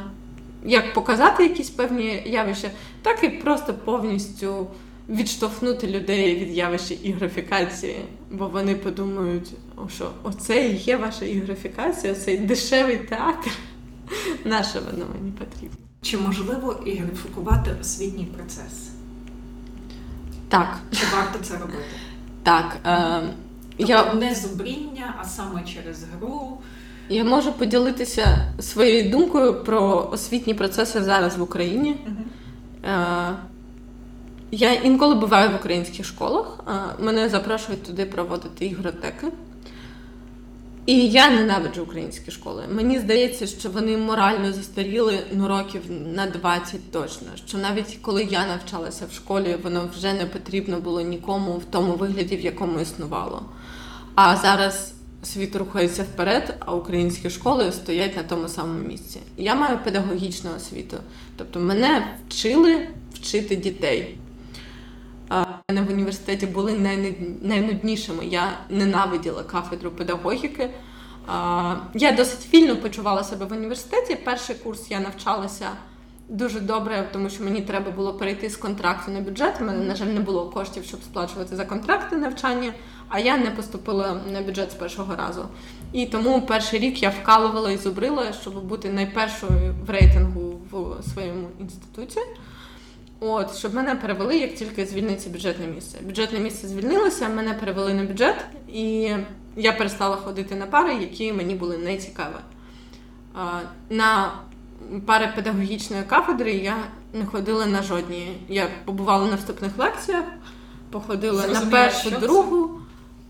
[0.68, 2.70] як показати якісь певні явища,
[3.02, 4.68] так і просто повністю
[5.10, 7.96] відштовхнути людей від явища ігрофікації,
[8.32, 9.54] бо вони подумають,
[9.96, 13.52] що оце і є ваша ігрофікація, цей дешевий театр.
[14.46, 15.78] Наше воно мені потрібно.
[16.02, 18.90] Чи можливо ігрофікувати освітній процес?
[20.50, 20.80] Так.
[20.92, 21.84] Чи варто це робити?
[22.44, 22.78] Так.
[22.86, 23.30] Е,
[23.78, 24.14] тобто я...
[24.14, 26.58] не зубріння, а саме через гру.
[27.10, 31.96] Я можу поділитися своєю думкою про освітні процеси зараз в Україні.
[32.86, 33.34] Uh-huh.
[34.52, 36.60] Я інколи буваю в українських школах,
[37.00, 39.28] мене запрошують туди проводити ігротеки.
[40.86, 42.64] І я ненавиджу українські школи.
[42.72, 45.82] Мені здається, що вони морально застаріли ну, років
[46.16, 47.28] на 20 точно.
[47.48, 51.94] Що навіть коли я навчалася в школі, воно вже не потрібно було нікому в тому
[51.94, 53.42] вигляді, в якому існувало.
[54.16, 54.94] А зараз
[55.24, 59.20] світ рухається вперед, а українські школи стоять на тому самому місці.
[59.38, 60.98] Я маю педагогічну освіту,
[61.38, 64.18] тобто мене вчили вчити дітей.
[65.70, 66.74] Мене в університеті були
[67.42, 68.26] найнуднішими.
[68.26, 70.70] Я ненавиділа кафедру педагогіки.
[71.94, 74.16] Я досить вільно почувала себе в університеті.
[74.16, 75.70] Перший курс я навчалася
[76.30, 79.56] дуже добре, тому що мені треба було перейти з контракту на бюджет.
[79.62, 82.74] У мене, на жаль, не було коштів, щоб сплачувати за контракти навчання,
[83.10, 85.46] а я не поступила на бюджет з першого разу.
[85.94, 91.48] І тому перший рік я вкалувала і зубрила, щоб бути найпершою в рейтингу в своєму
[91.60, 92.20] інституті.
[93.20, 95.98] От, щоб мене перевели, як тільки звільниться бюджетне місце.
[96.02, 99.10] Бюджетне місце звільнилося, мене перевели на бюджет, і
[99.56, 102.36] я перестала ходити на пари, які мені були не цікаві.
[103.90, 104.32] На
[105.06, 106.78] пари педагогічної кафедри я
[107.14, 108.38] не ходила на жодні.
[108.50, 110.24] Я побувала на вступних лекціях,
[110.92, 112.70] походила Зрозуміло, на першу, другу,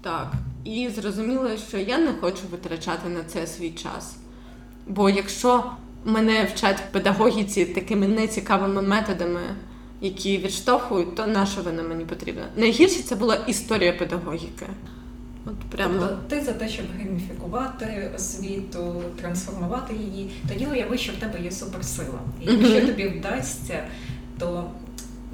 [0.01, 0.31] так,
[0.63, 4.15] і зрозуміла, що я не хочу витрачати на це свій час.
[4.87, 5.63] Бо якщо
[6.05, 9.41] мене вчать в педагогіці такими нецікавими методами,
[10.01, 12.45] які відштовхують, то наша вона мені потрібна.
[12.55, 14.67] Найгірше це була історія педагогіки.
[15.47, 21.15] От прямо тобто ти за те, щоб гейміфікувати освіту, трансформувати її, тоді уяви, що в
[21.15, 22.19] тебе є суперсила.
[22.41, 22.85] І якщо mm-hmm.
[22.85, 23.83] тобі вдасться,
[24.39, 24.71] то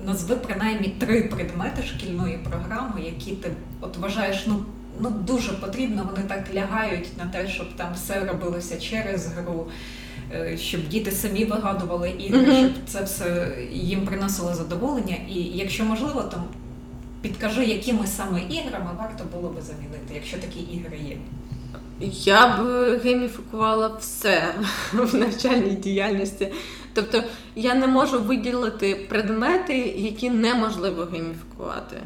[0.06, 3.52] назви принаймні три предмети шкільної програми, які ти
[3.82, 4.66] от вважаєш, ну.
[5.00, 9.68] Ну, дуже потрібно, вони так лягають на те, щоб там все робилося через гру,
[10.34, 12.60] е, щоб діти самі вигадували ігри, mm-hmm.
[12.60, 15.16] щоб це все їм приносило задоволення.
[15.30, 16.44] І якщо можливо, то
[17.24, 21.18] Підкажи, якими саме іграми варто було би замінити, якщо такі ігри є.
[22.12, 22.62] Я б
[23.04, 24.56] гейміфікувала все
[24.94, 26.54] в навчальній діяльності.
[26.94, 27.24] Тобто
[27.56, 31.98] я не можу виділити предмети, які неможливо гейміфікувати.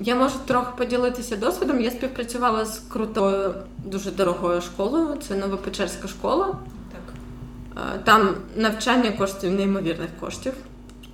[0.00, 1.80] Я можу трохи поділитися досвідом.
[1.80, 5.16] Я співпрацювала з крутою, дуже дорогою школою.
[5.28, 6.58] Це Новопечерська школа.
[6.92, 7.14] Так.
[8.04, 10.52] Там навчання коштує неймовірних коштів.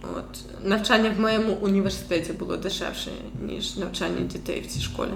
[0.02, 3.10] От навчання в моєму університеті було дешевше,
[3.42, 5.10] ніж навчання дітей в цій школі.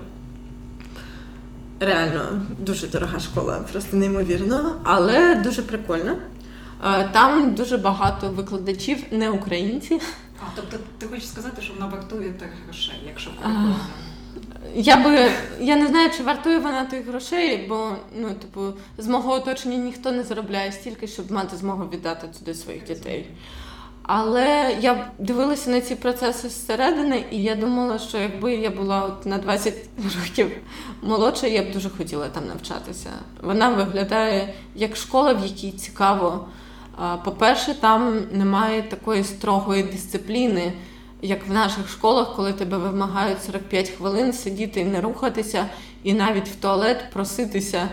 [1.80, 6.16] Реально, дуже дорога школа, просто неймовірно, але дуже прикольно.
[7.12, 10.00] Там дуже багато викладачів, не українці.
[10.40, 13.76] А, тобто ти хочеш сказати, що вона вартує тих грошей, якщо прикольно?
[14.74, 15.30] Я би
[15.60, 20.12] я не знаю, чи вартує вона тих грошей, бо ну, типу, з мого оточення ніхто
[20.12, 23.26] не заробляє стільки, щоб мати змогу віддати туди своїх дітей.
[24.06, 29.26] Але я дивилася на ці процеси зсередини, і я думала, що якби я була от
[29.26, 29.74] на 20
[30.22, 30.50] років
[31.02, 33.10] молодша, я б дуже хотіла там навчатися.
[33.42, 36.48] Вона виглядає як школа, в якій цікаво.
[37.24, 40.72] По-перше, там немає такої строгої дисципліни,
[41.22, 45.66] як в наших школах, коли тебе вимагають 45 хвилин сидіти і не рухатися,
[46.02, 47.88] і навіть в туалет проситися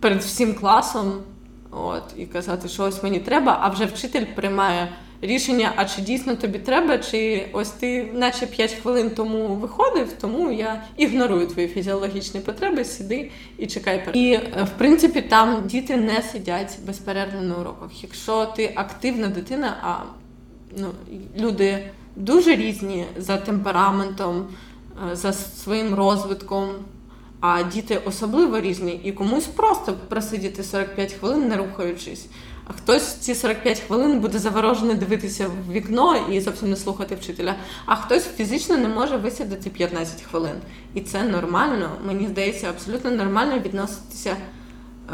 [0.00, 1.12] перед всім класом,
[1.70, 4.88] от, і казати, що ось мені треба, а вже вчитель приймає
[5.20, 10.52] рішення, а чи дійсно тобі треба, чи ось ти, наче 5 хвилин тому виходив, тому
[10.52, 14.08] я ігнорую твої фізіологічні потреби, сиди і чекай.
[14.12, 18.02] І е, в принципі там діти не сидять безперервно на уроках.
[18.02, 19.94] Якщо ти активна дитина, а
[20.76, 20.88] ну,
[21.38, 24.46] люди дуже різні за темпераментом,
[25.12, 26.68] е, за своїм розвитком.
[27.40, 32.26] А діти особливо різні, і комусь просто просидіти 45 хвилин, не рухаючись.
[32.68, 37.54] А хтось ці 45 хвилин буде заворожений дивитися в вікно і зовсім не слухати вчителя.
[37.86, 40.54] А хтось фізично не може висідати 15 хвилин.
[40.94, 41.90] І це нормально.
[42.06, 44.36] Мені здається, абсолютно нормально відноситися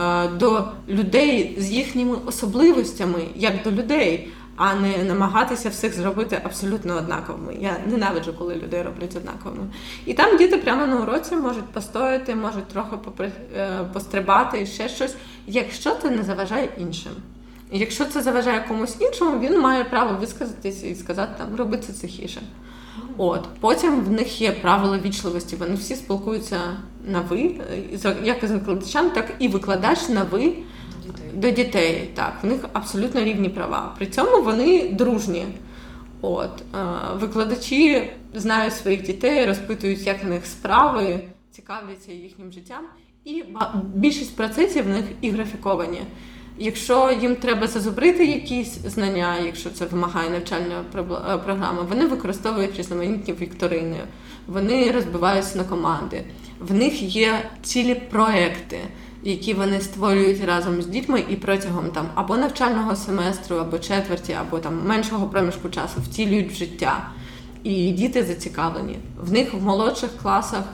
[0.00, 6.96] е, до людей з їхніми особливостями, як до людей, а не намагатися всіх зробити абсолютно
[6.96, 7.57] однаковими.
[7.61, 9.66] Я ненавиджу, коли людей роблять однаковими.
[10.07, 13.30] І там діти прямо на уроці можуть постояти, можуть трохи е,
[13.92, 15.14] пострибати і ще щось,
[15.46, 17.12] якщо це не заважає іншим.
[17.73, 22.41] Якщо це заважає комусь іншому, він має право висказатися і сказати там роби це тихіше.
[23.16, 25.57] От потім в них є правила вічливості.
[25.57, 26.61] Вони всі спілкуються
[27.05, 27.55] на ви,
[28.25, 30.64] як із викладачами, так і викладач на ви дітей.
[31.35, 32.11] до дітей.
[32.14, 33.95] Так, в них абсолютно рівні права.
[33.99, 35.47] При цьому вони дружні.
[36.20, 36.62] От
[37.14, 41.20] викладачі знають своїх дітей, розпитують, як в них справи,
[41.51, 42.85] цікавляться їхнім життям,
[43.25, 43.45] і
[43.95, 46.01] більшість процесів в них і графіковані.
[46.59, 53.34] Якщо їм треба зазубрити якісь знання, якщо це вимагає навчальна е, програма, вони використовують різноманітні
[53.40, 53.96] вікторини,
[54.46, 56.24] вони розбиваються на команди.
[56.61, 58.78] В них є цілі проекти,
[59.22, 64.59] які вони створюють разом з дітьми і протягом там або навчального семестру, або четверті, або
[64.59, 67.09] там меншого проміжку часу втілюють в життя.
[67.62, 68.98] І діти зацікавлені.
[69.20, 70.64] В них в молодших класах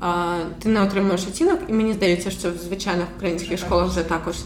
[0.00, 4.36] а, ти не отримуєш оцінок, і мені здається, що в звичайних українських школах вже також.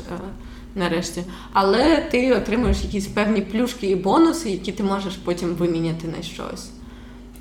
[0.77, 1.22] А, е, нарешті.
[1.53, 6.70] Але ти отримуєш якісь певні плюшки і бонуси, які ти можеш потім виміняти на щось.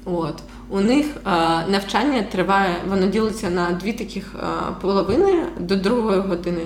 [0.05, 0.43] От.
[0.69, 6.61] У них а, навчання триває, воно ділиться на дві таких а, половини до другої години,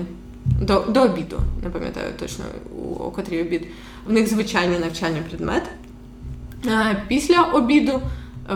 [0.62, 2.44] до до обіду, не пам'ятаю точно,
[2.76, 3.66] у, у котрій обід.
[4.06, 5.70] в них звичайні навчальні предмети.
[6.66, 8.00] Е, після обіду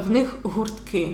[0.07, 1.09] в них гуртки.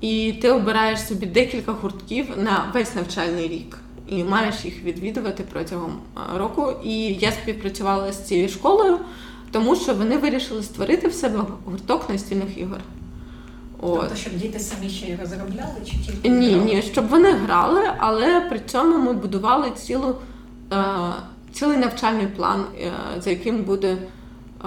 [0.00, 3.78] І ти обираєш собі декілька гуртків на весь навчальний рік.
[4.08, 5.98] І маєш їх відвідувати протягом
[6.36, 6.72] року.
[6.84, 8.98] І я співпрацювала з цією школою,
[9.50, 12.78] тому що вони вирішили створити в себе гурток настільних ігор.
[13.80, 14.00] От.
[14.00, 16.28] Тобто, щоб діти самі ще й розробляли чи тільки?
[16.28, 16.64] Ні, грали?
[16.64, 20.16] ні, щоб вони грали, але при цьому ми будували цілу,
[20.72, 20.84] е,
[21.52, 23.96] цілий навчальний план, е, за яким буде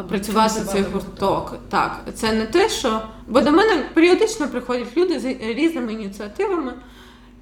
[0.09, 1.57] працювати цей гурток.
[1.69, 3.01] Так, це не те, що.
[3.27, 6.73] Бо до мене періодично приходять люди з різними ініціативами,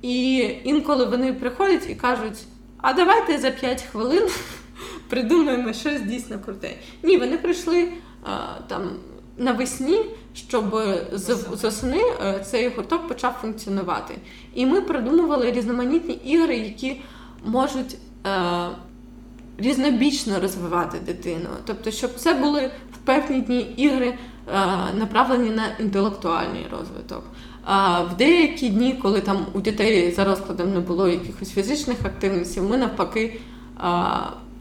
[0.05, 2.43] і інколи вони приходять і кажуть:
[2.77, 4.23] а давайте за 5 хвилин
[5.09, 6.75] придумаємо щось дійсно круте.
[7.03, 7.87] Ні, вони прийшли
[8.23, 8.37] а,
[8.67, 8.89] там
[9.37, 10.77] навесні, щоб
[11.11, 14.15] з осени е, цей гурток почав функціонувати.
[14.53, 17.01] І ми придумували різноманітні ігри, які
[17.45, 17.97] можуть.
[18.23, 18.75] А, е,
[19.57, 21.49] різнобічно розвивати дитину.
[21.65, 24.17] Тобто, щоб це були в певні дні ігри е,
[24.93, 27.23] направлені на інтелектуальний розвиток.
[27.67, 32.63] А в деякі дні, коли там у дітей за розкладом не було якихось фізичних активностей,
[32.63, 33.39] ми навпаки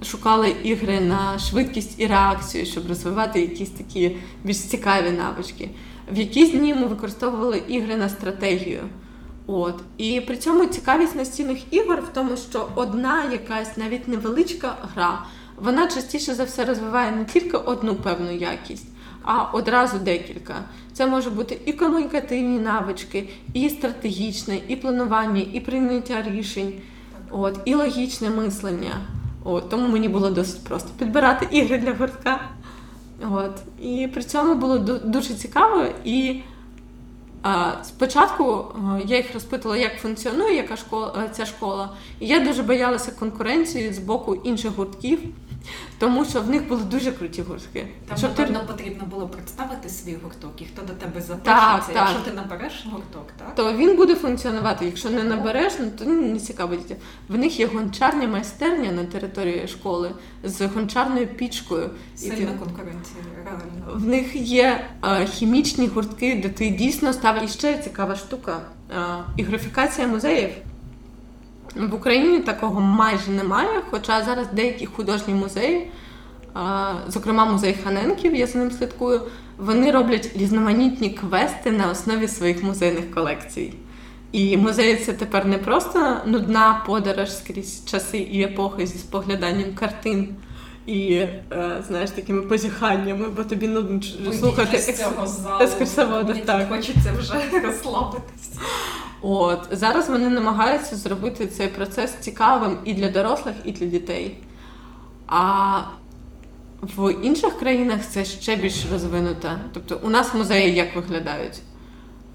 [0.05, 5.70] шукали ігри на швидкість і реакцію, щоб розвивати якісь такі більш цікаві навички.
[6.12, 8.80] В якісь дні ми використовували ігри на стратегію.
[9.46, 15.24] От і при цьому цікавість настільних ігор в тому, що одна якась навіть невеличка гра,
[15.57, 18.88] вона частіше за все розвиває не тільки одну певну якість,
[19.24, 20.54] а одразу декілька.
[20.92, 26.72] Це може бути і комунікативні навички, і стратегічне, і планування, і прийняття рішень,
[27.30, 28.94] от, і логічне мислення.
[29.44, 32.40] От, Тому мені було досить просто підбирати ігри для гуртка.
[33.30, 33.52] От,
[33.82, 36.40] І при цьому було дуже цікаво і.
[37.82, 42.62] Спочатку е, я їх розпитувала, як функціонує яка школа е, ця школа, і я дуже
[42.62, 45.18] боялася конкуренції з боку інших гуртків,
[45.98, 47.86] тому що в них були дуже круті гуртки.
[48.08, 48.66] Там, Щоб напевно, ти...
[48.66, 51.92] потрібно було представити свій гурток, і хто до тебе запишеться.
[51.94, 53.54] Якщо ти набереш гурток, так?
[53.54, 54.84] то він буде функціонувати.
[54.86, 56.96] Якщо не набереш, ну то не цікаво дітям.
[57.28, 60.10] В них є гончарня майстерня на території школи
[60.44, 61.90] з гончарною пічкою.
[62.16, 63.94] Сильна і конкуренція, реально.
[63.94, 67.44] В них є а, хімічні гуртки, де ти дійсно ставиш.
[67.44, 68.60] І ще цікава штука.
[68.96, 70.50] А, ігрофікація музеїв.
[71.76, 75.90] В Україні такого майже немає, хоча зараз деякі художні музеї,
[77.08, 79.20] зокрема музей Ханенків, я за ним слідкую,
[79.58, 83.74] вони роблять різноманітні квести на основі своїх музейних колекцій.
[84.32, 90.36] І музей це тепер не просто нудна подорож скрізь часи і епохи зі спогляданням картин.
[90.86, 91.38] І е,
[91.88, 94.00] знаєш такими позіханнями, бо тобі нудно
[94.32, 94.76] слухати
[95.60, 96.34] екскурсовода.
[96.34, 98.50] Так хочеться вже розслабитись.
[99.26, 104.38] От зараз вони намагаються зробити цей процес цікавим і для дорослих, і для дітей.
[105.26, 105.80] А
[106.82, 109.50] в інших країнах це ще більш розвинуто.
[109.72, 111.60] Тобто, у нас музеї як виглядають?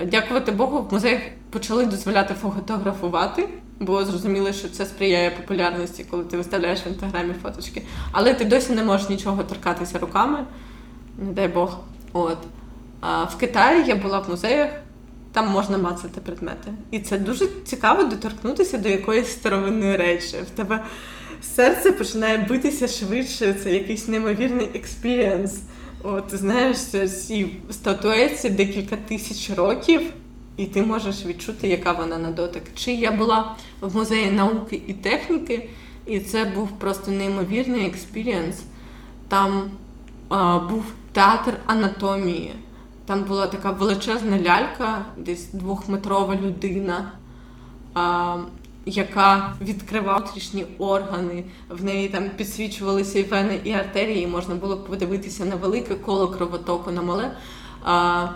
[0.05, 6.37] Дякувати Богу, в музеях почали дозволяти фотографувати, бо зрозуміли, що це сприяє популярності, коли ти
[6.37, 7.83] виставляєш в інстаграмі фоточки.
[8.11, 10.39] Але ти досі не можеш нічого торкатися руками,
[11.17, 11.77] не дай Бог.
[12.13, 12.37] От.
[13.01, 14.69] А в Китаї я була в музеях.
[15.32, 16.71] Там можна мацати предмети.
[16.91, 20.38] І це дуже цікаво доторкнутися до якоїсь старовинної речі.
[20.47, 20.84] В тебе
[21.41, 25.59] серце починає битися швидше, це якийсь неймовірний experience.
[26.03, 30.01] От, знаєш, ці статуеці декілька тисяч років,
[30.57, 32.63] і ти можеш відчути, яка вона на дотик.
[32.75, 35.69] Чи я була в музеї науки і техніки,
[36.05, 38.55] і це був просто неймовірний experience.
[39.27, 39.71] Там
[40.30, 42.53] а, був театр анатомії.
[43.10, 47.12] Там була така величезна лялька, десь двохметрова людина,
[47.93, 48.38] а,
[48.86, 51.43] яка відкривала внутрішні органи.
[51.70, 56.91] В неї там підсвічувалися і вени, і артерії, можна було подивитися на велике коло кровотоку
[56.91, 57.32] на мале.
[57.84, 58.28] А,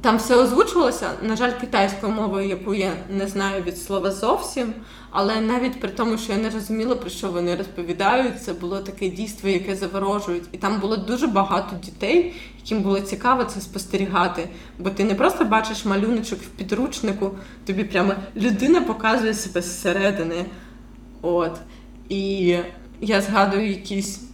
[0.00, 4.74] там все озвучувалося, на жаль, китайською мовою, яку я не знаю від слова зовсім.
[5.10, 9.08] Але навіть при тому, що я не розуміла, про що вони розповідають, це було таке
[9.08, 10.44] дійство, яке заворожують.
[10.52, 14.48] І там було дуже багато дітей, яким було цікаво це спостерігати.
[14.78, 17.30] Бо ти не просто бачиш малюночок в підручнику,
[17.66, 20.46] тобі прямо людина показує себе зсередини.
[21.22, 21.60] От.
[22.08, 22.56] І
[23.00, 24.27] я згадую якісь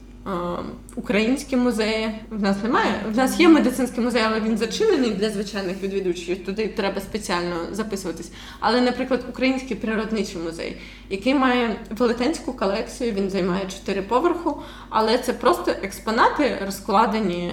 [0.97, 2.15] українські музеї.
[2.31, 3.03] В нас немає.
[3.13, 6.45] В нас є медицинський музей, але він зачинений для звичайних відвідувачів.
[6.45, 8.33] Туди треба спеціально записуватись.
[8.61, 10.77] Але, наприклад, Український природничий музей,
[11.11, 17.53] який має велетенську колекцію, він займає чотири поверху, але це просто експонати, розкладені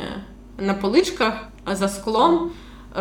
[0.58, 1.34] на поличках
[1.72, 2.52] за склом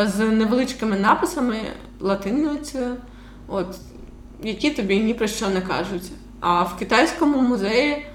[0.06, 1.56] з невеличкими написами
[2.00, 2.96] латиницею,
[3.48, 3.66] от
[4.42, 6.02] які тобі ні про що не кажуть.
[6.40, 8.06] А в китайському музеї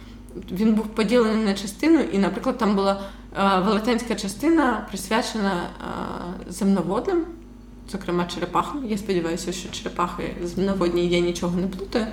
[0.52, 3.02] він був поділений на частину, і, наприклад, там була
[3.66, 5.70] велетенська частина присвячена
[6.48, 7.26] земноводним,
[7.92, 8.86] зокрема черепахам.
[8.86, 12.08] Я сподіваюся, що черепахи земноводні я нічого не плутаю.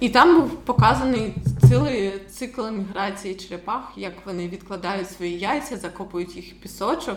[0.00, 1.34] І там був показаний
[1.68, 7.16] цілий цикл міграції черепах, як вони відкладають свої яйця, закопують їх в пісочок,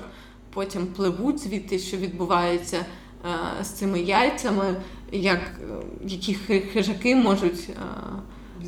[0.54, 4.76] потім пливуть звідти, що відбувається е, з цими яйцями,
[5.12, 5.40] як
[6.06, 6.34] які
[6.74, 7.74] хижаки можуть е,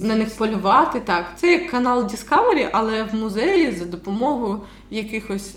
[0.01, 0.99] на них полювати.
[0.99, 5.55] Так, це як канал Discovery, але в музеї за допомогою якихось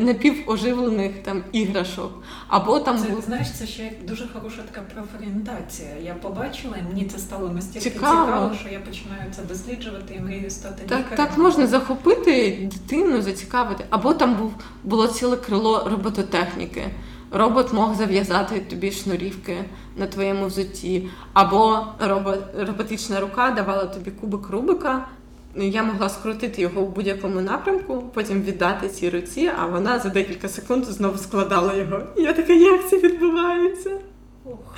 [0.00, 2.22] напівоживлених там іграшок.
[2.48, 5.88] Або там це, знаєш, це ще дуже хороша така профорієнтація.
[6.04, 10.20] Я побачила, і мені це стало настільки цікаво, цікаво що я починаю це досліджувати і
[10.20, 11.16] мрію стати так, лікарем.
[11.16, 13.84] Так можна захопити дитину, зацікавити.
[13.90, 14.54] Або там був
[14.84, 16.90] було ціле крило робототехніки.
[17.36, 19.64] Робот мог зав'язати тобі шнурівки
[19.96, 25.08] на твоєму взутті, або робот, роботична рука давала тобі кубик Рубика,
[25.56, 30.48] я могла скрутити його в будь-якому напрямку, потім віддати цій руці, а вона за декілька
[30.48, 32.00] секунд знову складала його.
[32.16, 33.98] І я така, як це відбувається?
[34.44, 34.76] Ох.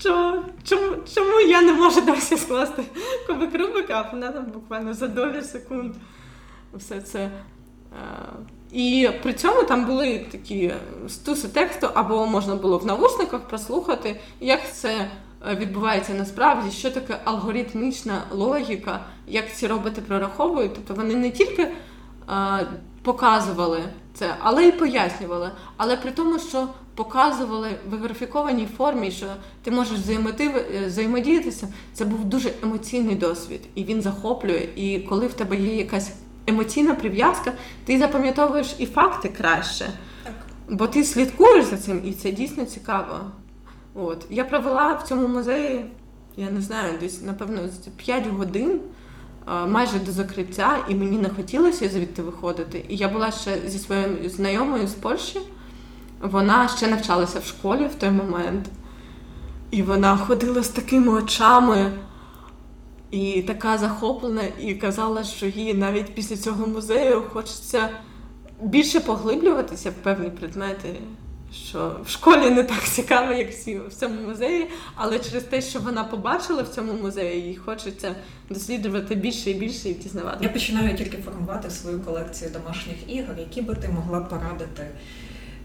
[0.00, 0.42] Що?
[0.64, 2.82] Чому чому я не можу досі скласти
[3.26, 5.94] кубик Рубика, а вона там буквально за долі секунд
[6.74, 7.18] все це.
[7.20, 7.30] Е,
[8.72, 10.72] і при цьому там були такі
[11.08, 15.08] стуси тексту, або можна було в навушниках прослухати, як це
[15.50, 20.74] Е, відбувається насправді, що таке алгоритмічна логіка, як ці роботи прораховують.
[20.74, 21.68] Тобто вони не тільки
[22.26, 22.66] а, е,
[23.02, 23.82] показували
[24.14, 25.50] це, але й пояснювали.
[25.76, 29.26] Але при тому, що показували в графікованій формі, що
[29.62, 34.68] ти можеш е, взаємодіятися, це був дуже емоційний досвід, і він захоплює.
[34.76, 36.12] І коли в тебе є якась
[36.46, 37.52] емоційна прив'язка,
[37.84, 39.86] ти запам'ятовуєш і факти краще.
[40.24, 40.34] Так.
[40.68, 43.20] Бо ти слідкуєш за цим, і це дійсно цікаво.
[43.94, 44.26] От.
[44.30, 45.84] Я провела в цьому музеї,
[46.36, 47.60] я не знаю, десь, напевно,
[47.96, 48.80] 5 годин
[49.68, 52.84] майже до закриття, і мені не хотілося звідти виходити.
[52.88, 55.40] І я була ще зі своєю знайомою з Польщі.
[56.20, 58.66] Вона ще навчалася в школі в той момент.
[59.70, 61.92] І вона ходила з такими очами.
[63.12, 67.88] І така захоплена, і казала, що їй навіть після цього музею хочеться
[68.62, 70.96] більше поглиблюватися в певні предмети
[71.54, 75.80] що в школі не так цікаво, як всі в цьому музеї, але через те, що
[75.80, 78.14] вона побачила в цьому музеї, їй хочеться
[78.48, 80.38] досліджувати більше і більше і дізнавати.
[80.44, 84.86] Я починаю тільки формувати свою колекцію домашніх ігор, які би ти могла порадити.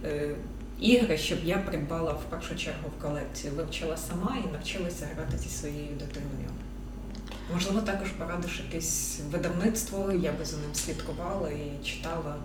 [0.05, 0.35] Е,
[0.79, 5.49] ігри, щоб я придбала в першу чергу в колекцію, вивчила сама і навчилася грати зі
[5.49, 6.49] своєю дитиною.
[7.53, 12.35] Можливо, також порадиш якесь видавництво, я би за ним слідкувала і читала.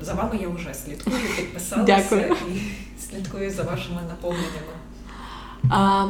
[0.00, 2.36] За вами я вже слідкую, підписалася Дякую.
[2.54, 2.60] і
[3.00, 4.72] слідкую за вашими наповненнями.
[5.70, 6.06] А,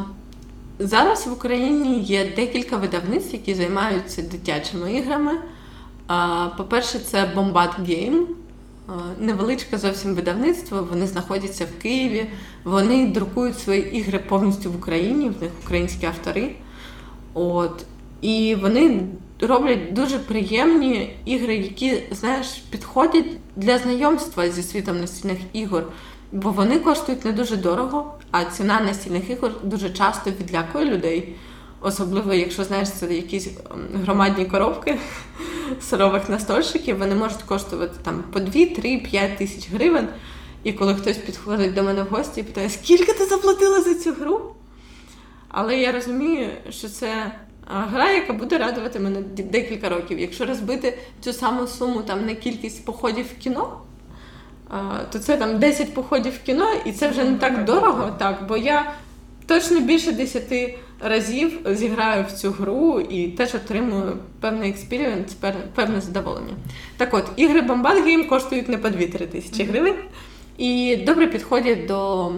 [0.79, 5.33] Зараз в Україні є декілька видавництв, які займаються дитячими іграми.
[6.07, 8.23] А, По-перше, це Bombard Game.
[9.19, 12.27] Невеличке зовсім видавництво, вони знаходяться в Києві,
[12.65, 16.55] вони друкують свої ігри повністю в Україні, в них українські автори.
[17.35, 17.87] От.
[18.21, 19.01] І вони
[19.41, 25.85] роблять дуже приємні ігри, які, знаєш, підходять для знайомства зі світом настільних ігор.
[26.33, 31.35] Бо вони коштують не дуже дорого, а ціна настільних ігор дуже часто відлякує людей.
[31.81, 34.99] Особливо, якщо знаєш, це якісь ем, громадні коробки
[35.81, 40.09] сирових настольщиків, вони можуть коштувати там по 2, 3, 5 тисяч гривень.
[40.65, 44.13] І коли хтось підходить до мене в гості і питає, скільки ти заплатила за цю
[44.13, 44.41] гру?
[45.49, 47.33] Але я розумію, що це
[47.67, 50.19] гра, яка буде радувати мене декілька років.
[50.19, 53.81] Якщо розбити цю саму суму там на кількість походів в кіно,
[55.13, 58.57] то це там 10 походів в кіно, і це вже не так дорого, так, бо
[58.57, 58.93] я
[59.47, 65.35] точно більше 10 разів зіграю в цю гру і теж отримую певний experience,
[65.75, 66.55] певне задоволення.
[66.97, 69.97] Так от, ігри Bombat Game коштують не по 2-3 тисячі гривень
[70.59, 72.33] і добре підходять до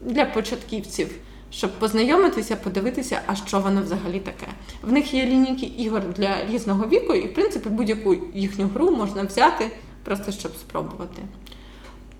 [0.00, 1.08] для початківців
[1.50, 4.46] щоб познайомитися, подивитися, а що воно взагалі таке.
[4.82, 9.22] В них є лінійки ігор для різного віку, і в принципі будь-яку їхню гру можна
[9.22, 9.70] взяти,
[10.04, 11.22] просто щоб спробувати.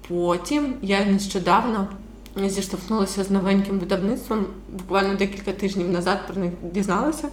[0.08, 1.88] Потім я нещодавно
[2.46, 7.28] зіштовхнулася з новеньким видавництвом, буквально декілька тижнів назад про них дізналася.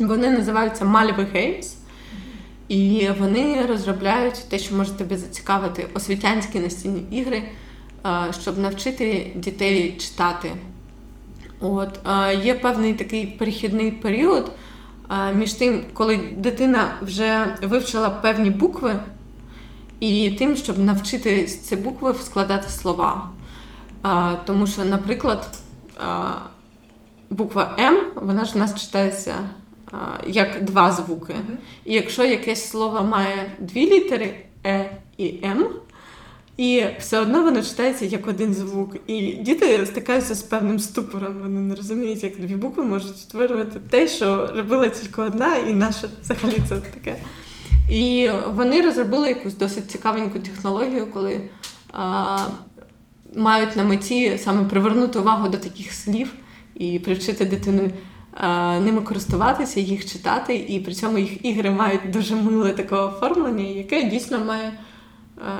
[0.00, 1.74] Вони називаються Malve Games.
[2.68, 7.42] І вони розробляють те, що може тебе зацікавити, освітянські настільні ігри,
[8.42, 10.52] щоб навчити дітей читати
[11.60, 11.98] От
[12.42, 14.52] Є певний такий перехідний період
[15.34, 18.96] між тим, коли дитина вже вивчила певні букви,
[20.00, 23.28] і тим, щоб навчити ці букви складати слова.
[24.44, 25.58] Тому що, наприклад,
[27.30, 29.34] буква М, вона ж у нас читається
[30.26, 31.34] як два звуки.
[31.84, 34.34] І якщо якесь слово має дві літери
[34.66, 35.66] Е і М,
[36.56, 38.96] і все одно воно читається як один звук.
[39.06, 41.36] І діти стикаються з певним ступором.
[41.42, 46.08] Вони не розуміють, як дві букви можуть створювати те, що робила тільки одна, і наша
[46.22, 47.16] взагалі це таке.
[47.90, 51.40] І вони розробили якусь досить цікавеньку технологію, коли
[51.92, 52.38] а,
[53.36, 56.32] мають на меті саме привернути увагу до таких слів
[56.74, 57.90] і привчити дитину
[58.34, 63.64] а, ними користуватися, їх читати, і при цьому їх ігри мають дуже миле таке оформлення,
[63.64, 64.72] яке дійсно має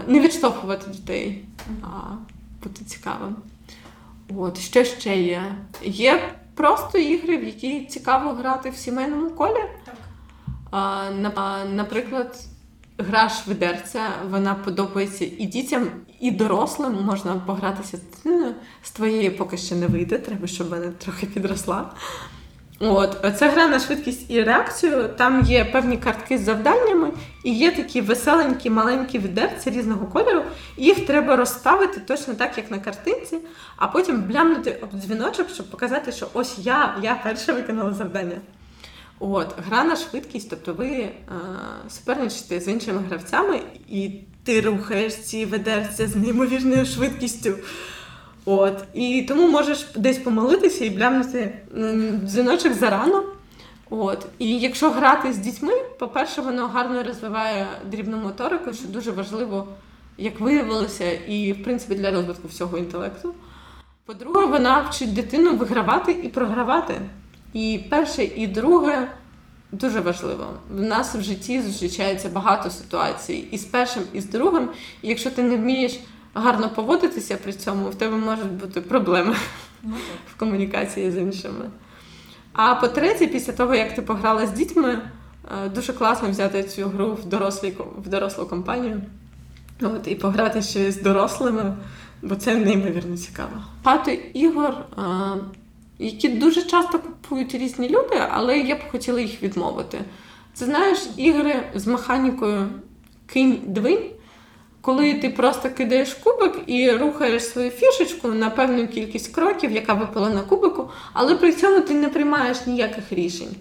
[0.07, 1.45] не відштовхувати дітей,
[1.83, 2.15] а
[2.63, 3.37] бути цікавим.
[4.37, 5.43] От, що ще є?
[5.83, 9.65] Є просто ігри, в які цікаво грати в сімейному колі.
[9.85, 9.95] Так.
[11.73, 12.39] Наприклад,
[12.99, 14.01] гра швидерця,
[14.31, 15.89] вона подобається і дітям,
[16.21, 17.05] і дорослим.
[17.05, 17.99] Можна погратися
[18.83, 21.93] з твоєї поки що не вийде, треба, щоб вона трохи підросла.
[22.81, 25.09] От, Це гра на швидкість і реакцію.
[25.17, 27.11] Там є певні картки з завданнями,
[27.45, 30.43] і є такі веселенькі, маленькі відерці різного кольору.
[30.77, 33.39] Їх треба розставити точно так, як на картинці,
[33.77, 38.37] а потім блямнути об дзвіночок, щоб показати, що ось я я перша виконала завдання.
[39.19, 41.13] От, Гра на швидкість, тобто ви е,
[41.89, 44.11] суперничаєте з іншими гравцями, і
[44.45, 47.55] ти рухаєш ці ведерця з неймовірною швидкістю.
[48.49, 51.59] От, І тому можеш десь помолитися і блямнути
[52.25, 53.23] дзвіночок зарано.
[53.91, 54.27] От.
[54.39, 59.69] І якщо грати з дітьми, по-перше, воно гарно розвиває дрібну моторику, що дуже важливо,
[60.19, 63.35] як виявилося, і в принципі для розвитку всього інтелекту.
[64.05, 66.95] По-друге, вона вчить дитину вигравати і програвати.
[67.53, 69.09] І перше, і друге
[69.73, 70.47] дуже важливо.
[70.71, 74.69] В нас в житті зустрічається багато ситуацій і з першим, і з другим.
[75.03, 76.01] І якщо ти не вмієш
[76.37, 79.37] гарно поводитися при цьому, в тебе можуть бути проблеми
[79.83, 79.95] ну,
[80.35, 81.71] в комунікації з іншими.
[82.53, 84.99] А по-третє, після того, як ти пограла з дітьми,
[85.65, 87.75] е, дуже класно взяти цю гру в дорослі,
[88.05, 89.03] в дорослу компанію
[89.83, 91.77] От, і пограти ще з дорослими,
[92.23, 93.63] бо це неймовірно цікаво.
[93.85, 95.03] Багато ігор, е,
[95.99, 99.99] які дуже часто купують різні люди, але я б хотіла їх відмовити.
[100.55, 102.69] Це знаєш ігри з механікою
[103.35, 104.16] кинь-двинь
[104.87, 110.31] коли ти просто кидаєш кубик і рухаєш свою фішечку на певну кількість кроків, яка випала
[110.31, 113.57] на кубику, але при цьому ти не приймаєш ніяких рішень.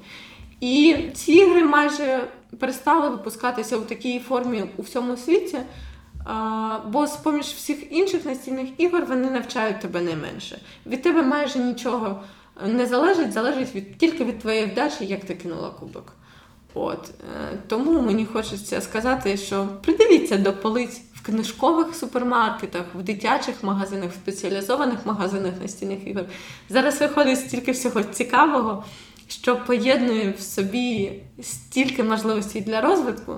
[0.62, 2.28] І ці ігри майже
[2.60, 5.58] перестали випускатися у такій формі у всьому світі.
[6.88, 10.62] Бо з поміж всіх інших настільних ігор вони навчають тебе не менше.
[10.86, 12.24] Від тебе майже нічого
[12.68, 16.04] не залежить, залежить від, тільки від твоєї вдачі, як ти кинула кубик.
[16.74, 24.12] От е, Тому мені хочеться сказати, що придивіться до полиць книжкових супермаркетах, в дитячих магазинах,
[24.12, 26.26] в спеціалізованих магазинах настільних ігор.
[26.70, 28.84] Зараз виходить стільки всього цікавого,
[29.28, 31.12] що поєднує в собі
[31.42, 33.36] стільки можливостей для розвитку.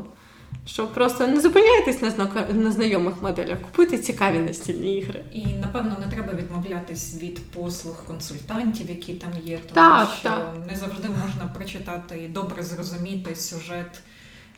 [0.66, 2.54] Що просто не зупиняйтесь на знак...
[2.54, 5.26] на знайомих моделях, купуйте цікаві настільні ігри.
[5.34, 10.56] І напевно не треба відмовлятись від послуг консультантів, які там є, тому так, що так.
[10.72, 14.02] не завжди можна прочитати і добре зрозуміти сюжет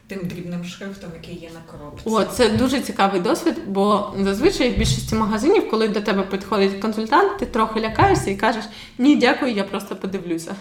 [0.10, 2.04] тим дрібним шрифтом, який є на коробці.
[2.06, 7.38] О, це дуже цікавий досвід, бо зазвичай в більшості магазинів, коли до тебе підходить консультант,
[7.38, 8.64] ти трохи лякаєшся і кажеш
[8.98, 10.56] Ні, дякую, я просто подивлюся.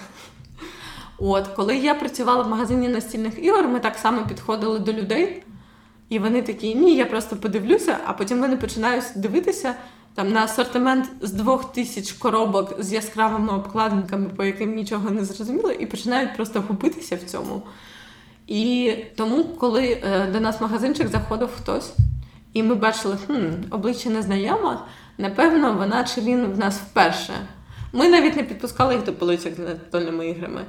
[1.18, 5.42] От, коли я працювала в магазині настільних ігор, ми так само підходили до людей,
[6.08, 9.74] і вони такі, ні, я просто подивлюся, а потім вони починають дивитися
[10.14, 15.70] там на асортимент з двох тисяч коробок з яскравими обкладинками, по яким нічого не зрозуміло,
[15.70, 17.62] і починають просто губитися в цьому.
[18.48, 21.92] І тому, коли е, до нас в магазинчик заходив хтось,
[22.52, 24.86] і ми бачили, хм, обличчя незнайома,
[25.18, 27.32] напевно, вона чи він в нас вперше.
[27.92, 30.60] Ми навіть не підпускали їх до полицях з настольними іграми.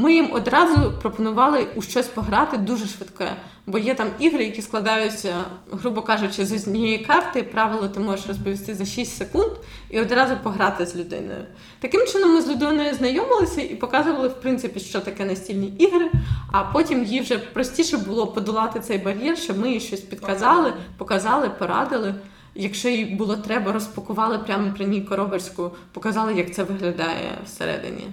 [0.00, 3.36] Ми їм одразу пропонували у щось пограти дуже швидке,
[3.66, 5.34] бо є там ігри, які складаються,
[5.70, 7.42] грубо кажучи, з однієї карти.
[7.42, 9.50] Правило ти можеш розповісти за 6 секунд
[9.90, 11.44] і одразу пограти з людиною.
[11.80, 16.10] Таким чином, ми з людиною знайомилися і показували, в принципі, що таке настільні ігри.
[16.52, 21.48] А потім їй вже простіше було подолати цей бар'єр, щоб ми їй щось підказали, показали,
[21.48, 22.14] порадили.
[22.54, 28.06] Якщо їй було треба, розпакували прямо при ній коробочку, показали, як це виглядає всередині.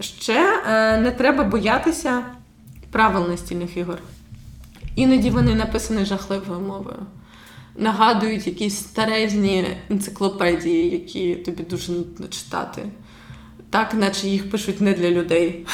[0.00, 2.22] Ще е, не треба боятися
[2.90, 3.98] правил настільних ігор.
[4.96, 6.98] Іноді вони написані жахливою мовою.
[7.76, 12.82] Нагадують якісь старезні енциклопедії, які тобі дуже нудно читати.
[13.70, 15.66] Так, наче їх пишуть не для людей.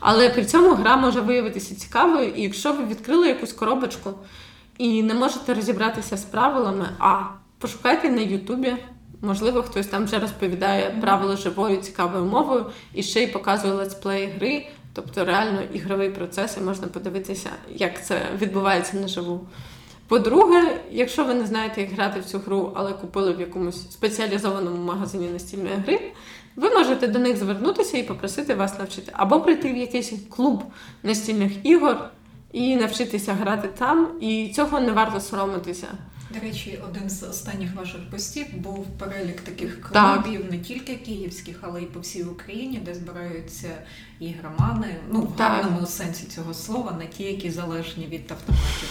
[0.00, 4.10] Але при цьому гра може виявитися цікавою, і якщо ви відкрили якусь коробочку
[4.78, 7.22] і не можете розібратися з правилами, а
[7.58, 8.76] пошукайте на Ютубі.
[9.22, 14.66] Можливо, хтось там вже розповідає правила живою цікавою мовою і ще й показує летсплей гри,
[14.92, 19.46] Тобто реально ігровий процес і можна подивитися, як це відбувається наживу.
[20.08, 24.84] По-друге, якщо ви не знаєте, як грати в цю гру, але купили в якомусь спеціалізованому
[24.84, 26.00] магазині настільної гри,
[26.56, 29.12] ви можете до них звернутися і попросити вас навчити.
[29.14, 30.62] Або прийти в якийсь клуб
[31.02, 31.96] настільних ігор
[32.52, 35.86] і навчитися грати там, і цього не варто соромитися.
[36.34, 41.82] До речі, один з останніх ваших постів був перелік таких клубів, не тільки київських, але
[41.82, 43.68] й по всій Україні, де збираються
[44.20, 48.88] ігромани, ну в гарному сенсі цього слова, не ті, які залежні від автоматів.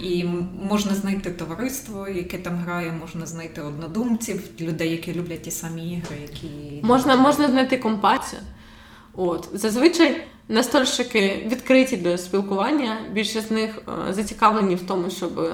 [0.00, 0.24] І
[0.62, 6.16] можна знайти товариство, яке там грає, можна знайти однодумців, людей, які люблять ті самі ігри,
[6.22, 8.42] які можна можна знайти компацію.
[9.14, 12.98] От зазвичай настольщики відкриті до спілкування.
[13.12, 15.50] Більшість з них е, зацікавлені в тому, щоб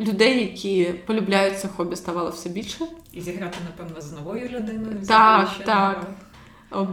[0.00, 2.86] людей, які полюбляють це хобі, ставало все більше.
[3.12, 4.96] І зіграти, напевно, з новою людиною.
[5.08, 6.06] Так, так.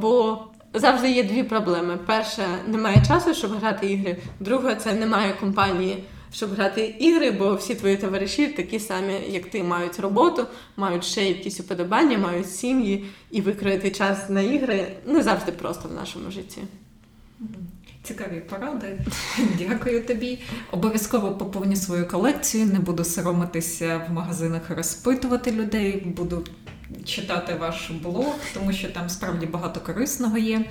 [0.01, 0.39] Бо
[0.73, 4.17] завжди є дві проблеми: перше, немає часу, щоб грати ігри.
[4.39, 6.03] Друге, це немає компанії.
[6.33, 10.47] Щоб грати ігри, бо всі твої товариші такі самі, як ти, мають роботу,
[10.77, 15.93] мають ще якісь уподобання, мають сім'ї, і викроїти час на ігри не завжди просто в
[15.93, 16.61] нашому житті.
[18.03, 18.99] Цікаві поради.
[19.59, 20.39] Дякую тобі.
[20.71, 22.65] Обов'язково поповню свою колекцію.
[22.65, 26.03] Не буду соромитися в магазинах розпитувати людей.
[26.05, 26.43] Буду
[27.05, 30.65] читати ваш блог, тому що там справді багато корисного є.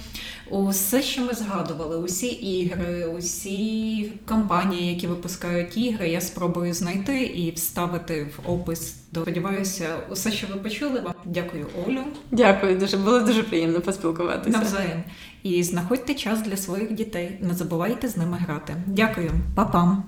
[0.50, 7.50] Усе, що ми згадували, усі ігри, усі компанії, які випускають ігри, я спробую знайти і
[7.50, 8.94] вставити в опис.
[9.12, 12.02] Сподіваюся, усе, що ви почули, вам дякую, Олю.
[12.30, 14.58] Дякую, дуже було дуже приємно поспілкуватися.
[14.58, 15.04] Навзаєм.
[15.42, 17.38] І знаходьте час для своїх дітей.
[17.40, 18.76] Не забувайте з ними грати.
[18.86, 20.04] Дякую, Па-пам!